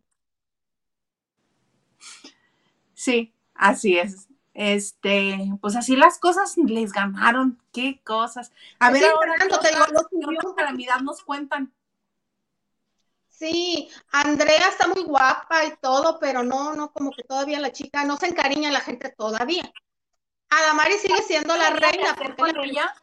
[2.93, 4.26] Sí, así es.
[4.57, 8.51] Este, pues así las cosas les ganaron, qué cosas.
[8.79, 11.71] A ver, ahora te digo, los calamidad nos cuentan.
[13.29, 18.03] Sí, Andrea está muy guapa y todo, pero no, no, como que todavía la chica
[18.03, 19.71] no se encariña a la gente todavía.
[20.49, 22.15] Adamari sigue siendo la reina.
[22.35, 22.95] Con ella?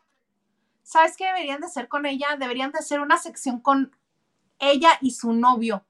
[0.82, 2.34] ¿Sabes qué deberían de hacer con ella?
[2.36, 3.96] Deberían de hacer una sección con
[4.58, 5.86] ella y su novio,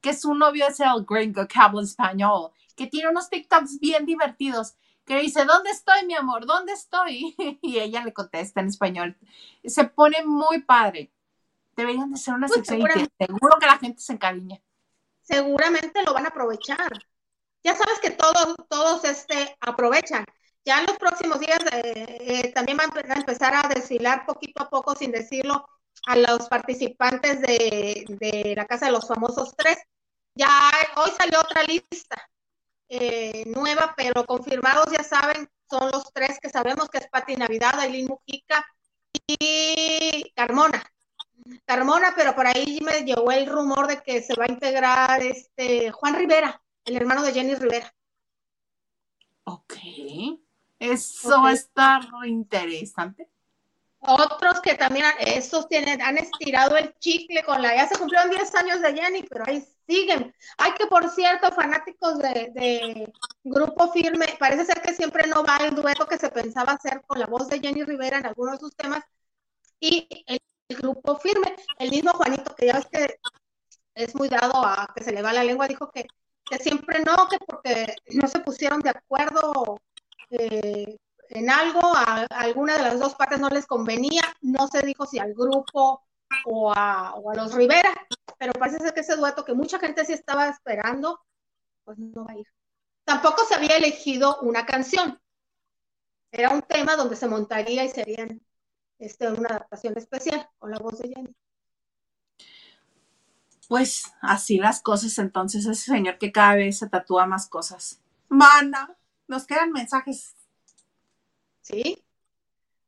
[0.00, 4.76] que su novio es el gringo que habla español, que tiene unos TikToks bien divertidos
[5.08, 6.46] que dice, ¿dónde estoy, mi amor?
[6.46, 7.34] ¿Dónde estoy?
[7.62, 9.16] Y ella le contesta en español.
[9.64, 11.10] Se pone muy padre.
[11.74, 14.60] Deberían de ser una pues sección seguro que la gente se encariña.
[15.22, 16.92] Seguramente lo van a aprovechar.
[17.64, 20.24] Ya sabes que todos, todos este, aprovechan.
[20.64, 24.68] Ya en los próximos días eh, eh, también van a empezar a desfilar poquito a
[24.68, 25.66] poco, sin decirlo,
[26.06, 29.78] a los participantes de, de la Casa de los Famosos Tres.
[30.34, 30.48] Ya
[30.96, 32.28] hoy salió otra lista
[32.88, 37.78] eh, nueva, pero confirmados ya saben, son los tres que sabemos que es Pati Navidad,
[37.78, 38.66] Aileen Mujica
[39.26, 40.82] y Carmona.
[41.64, 45.90] Carmona, pero por ahí me llegó el rumor de que se va a integrar este
[45.92, 47.94] Juan Rivera, el hermano de Jenny Rivera.
[49.44, 49.74] Ok.
[50.78, 53.28] Eso va a estar interesante.
[54.00, 58.54] Otros que también, estos tienen, han estirado el chicle con la, ya se cumplieron 10
[58.54, 60.34] años de Jenny, pero ahí siguen.
[60.58, 65.74] Hay que, por cierto, fanáticos de, Grupo Firme, parece ser que siempre no va el
[65.74, 68.76] dueto que se pensaba hacer con la voz de Jenny Rivera en algunos de sus
[68.76, 69.02] temas.
[69.80, 70.38] Y el,
[70.68, 73.18] Grupo Firme, el mismo Juanito, que ya ves que
[73.94, 76.06] es muy dado a que se le va la lengua, dijo que,
[76.44, 79.80] que siempre no, que porque no se pusieron de acuerdo
[80.30, 80.98] eh,
[81.30, 85.18] en algo, a, alguna de las dos partes no les convenía, no se dijo si
[85.18, 86.02] al grupo
[86.44, 87.92] o a, los Rivera,
[88.38, 91.20] pero parece ser que ese dueto que mucha gente sí estaba esperando,
[91.84, 92.46] pues no va a ir.
[93.04, 95.18] Tampoco se había elegido una canción.
[96.30, 98.42] Era un tema donde se montaría y serían
[98.98, 101.34] este, una adaptación especial con la voz de Jenny.
[103.66, 108.00] Pues así las cosas, entonces ese señor que cada vez se tatúa más cosas.
[108.28, 110.37] Mana, nos quedan mensajes
[111.68, 112.02] ¿sí?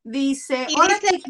[0.02, 1.20] Dice, hola, dice,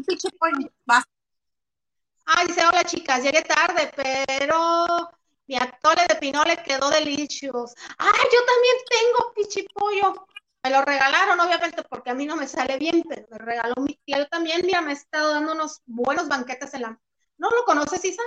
[2.25, 5.09] Ah, dice, hola chicas, llegué tarde, pero
[5.47, 7.73] mi atole de pinole quedó delicioso.
[7.97, 10.27] Ay, yo también tengo pichipollo.
[10.63, 13.99] Me lo regalaron, obviamente, porque a mí no me sale bien, pero me regaló mi
[14.05, 14.19] tía.
[14.19, 17.01] Yo también, mira, me he estado dando unos buenos banquetes en la...
[17.37, 18.21] ¿No lo conoces, Isa?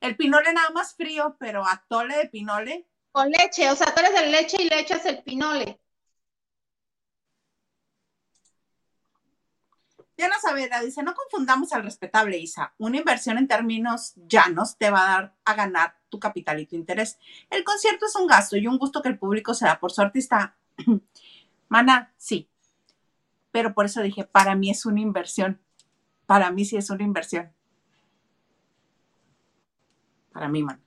[0.00, 2.88] El pinole nada más frío, pero atole de pinole.
[3.12, 5.81] Con leche, o sea, eres de leche y le echas el pinole.
[10.22, 12.72] Diana Saavedra dice, no confundamos al respetable Isa.
[12.78, 16.76] Una inversión en términos llanos te va a dar a ganar tu capital y tu
[16.76, 17.18] interés.
[17.50, 20.00] El concierto es un gasto y un gusto que el público se da por su
[20.00, 20.54] artista.
[21.68, 22.48] Mana, sí.
[23.50, 25.60] Pero por eso dije, para mí es una inversión.
[26.26, 27.52] Para mí sí es una inversión.
[30.30, 30.80] Para mí, man.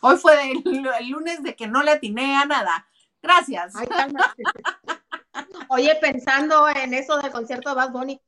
[0.00, 2.86] Hoy fue el, lunes de que no le atiné a nada.
[3.20, 3.74] Gracias.
[5.70, 8.20] Oye, pensando en eso del concierto de Bad Bunny,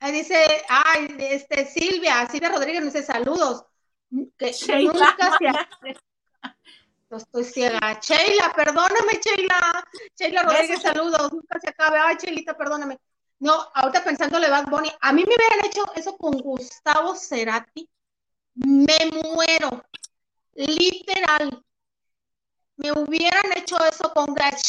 [0.00, 3.64] Ahí dice, ay, este, Silvia, Silvia Rodríguez nos dice saludos.
[4.10, 5.46] Que nunca se
[7.10, 7.98] no estoy ciega.
[8.00, 9.84] Sheila, perdóname, Sheila.
[10.16, 11.32] Sheila Rodríguez, saludos.
[11.32, 11.98] Nunca se acabe.
[11.98, 12.98] Ay, Sheilita, perdóname.
[13.40, 17.88] No, ahorita pensándole Bad Bunny, a mí me hubieran hecho eso con Gustavo Cerati.
[18.54, 19.84] Me muero.
[20.54, 21.64] Literal.
[22.76, 24.60] Me hubieran hecho eso con Gach.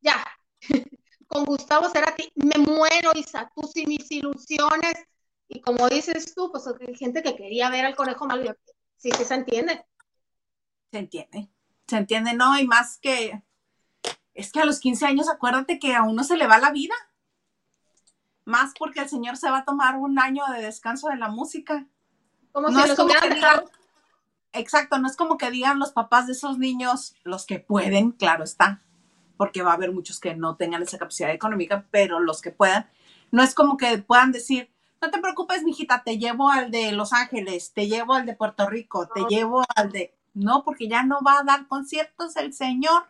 [0.00, 0.24] Ya
[1.26, 4.94] con Gustavo Cerati, me muero, Isa, tú y mis ilusiones.
[5.48, 8.54] Y como dices tú, pues hay gente que quería ver al conejo malo.
[8.96, 9.84] Sí, sí se entiende.
[10.90, 11.48] Se entiende.
[11.86, 13.42] Se entiende, no, y más que
[14.34, 16.94] es que a los 15 años acuérdate que a uno se le va la vida.
[18.44, 21.86] Más porque el señor se va a tomar un año de descanso de la música.
[22.52, 23.28] Como no si es como que
[24.52, 28.44] Exacto, no es como que digan los papás de esos niños, los que pueden, claro
[28.44, 28.82] está,
[29.36, 32.88] porque va a haber muchos que no tengan esa capacidad económica, pero los que puedan,
[33.30, 37.12] no es como que puedan decir, no te preocupes, mijita, te llevo al de Los
[37.12, 40.14] Ángeles, te llevo al de Puerto Rico, te llevo al de...
[40.34, 43.06] No, porque ya no va a dar conciertos el señor.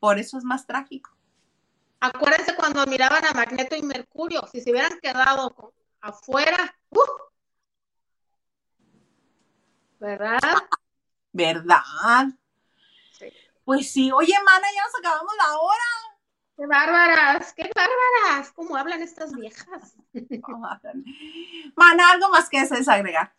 [0.00, 1.10] Por eso es más trágico.
[2.00, 7.00] Acuérdense cuando miraban a Magneto y Mercurio, si se hubieran quedado afuera, ¡uh!
[10.00, 10.40] ¿verdad?
[11.32, 12.26] ¿Verdad?
[13.64, 16.12] Pues sí, oye, mana, ya nos acabamos la hora.
[16.56, 18.52] Qué bárbaras, qué bárbaras.
[18.52, 19.96] ¿Cómo hablan estas viejas?
[21.76, 23.34] mana, algo más que es agregar.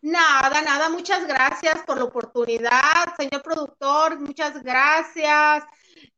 [0.00, 5.64] Nada, nada, muchas gracias por la oportunidad, señor productor, muchas gracias.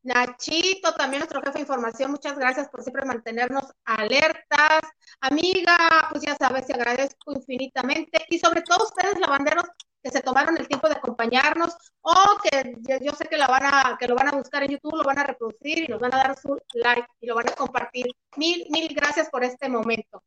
[0.03, 4.81] Nachito, también nuestro jefe de información, muchas gracias por siempre mantenernos alertas.
[5.21, 8.25] Amiga, pues ya sabes, te agradezco infinitamente.
[8.29, 9.65] Y sobre todo ustedes, lavanderos,
[10.01, 12.13] que se tomaron el tiempo de acompañarnos o
[12.43, 15.03] que yo sé que, la van a, que lo van a buscar en YouTube, lo
[15.03, 18.05] van a reproducir y nos van a dar su like y lo van a compartir.
[18.37, 20.23] Mil, mil gracias por este momento.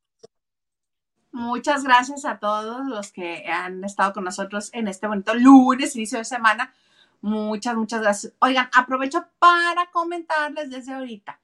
[1.33, 6.19] Muchas gracias a todos los que han estado con nosotros en este bonito lunes, inicio
[6.19, 6.75] de semana.
[7.23, 8.35] Muchas, muchas gracias.
[8.41, 11.41] Oigan, aprovecho para comentarles desde ahorita.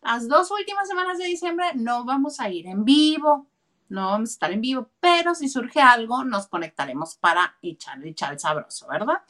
[0.00, 3.46] Las dos últimas semanas de diciembre no vamos a ir en vivo,
[3.88, 8.32] no vamos a estar en vivo, pero si surge algo, nos conectaremos para echar, echar
[8.32, 9.22] el sabroso, ¿verdad?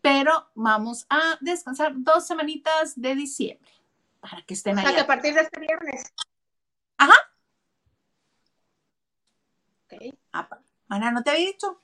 [0.00, 3.70] pero vamos a descansar dos semanitas de diciembre
[4.20, 4.94] para que estén o ahí.
[4.94, 6.12] que a partir de este viernes.
[6.96, 7.14] Ajá.
[9.84, 10.14] Ok.
[10.32, 10.48] Ah,
[10.88, 11.80] Ana, ¿no te había dicho?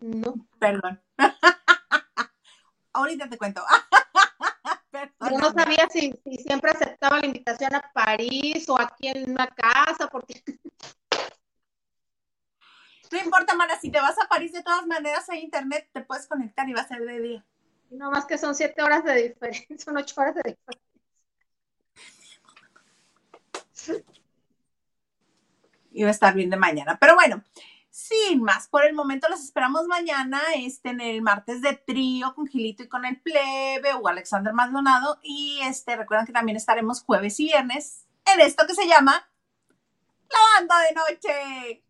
[0.00, 0.34] No.
[0.58, 1.00] Perdón.
[2.92, 3.62] Ahorita te cuento.
[5.30, 9.46] Yo no sabía si, si, siempre aceptaba la invitación a París o aquí en una
[9.48, 10.42] casa, porque...
[13.12, 16.26] No importa, Mana, si te vas a París, de todas maneras hay internet, te puedes
[16.26, 17.44] conectar y va a ser de día.
[17.90, 20.82] No más que son siete horas de diferencia, son ocho horas de diferencia.
[25.92, 27.44] Iba a estar bien de mañana, pero bueno,
[27.94, 32.48] sin más, por el momento los esperamos mañana, este, en el martes de trío con
[32.48, 35.20] Gilito y con el plebe o Alexander Maldonado.
[35.22, 39.24] Y este, recuerden que también estaremos jueves y viernes en esto que se llama
[40.28, 41.84] La Banda de Noche.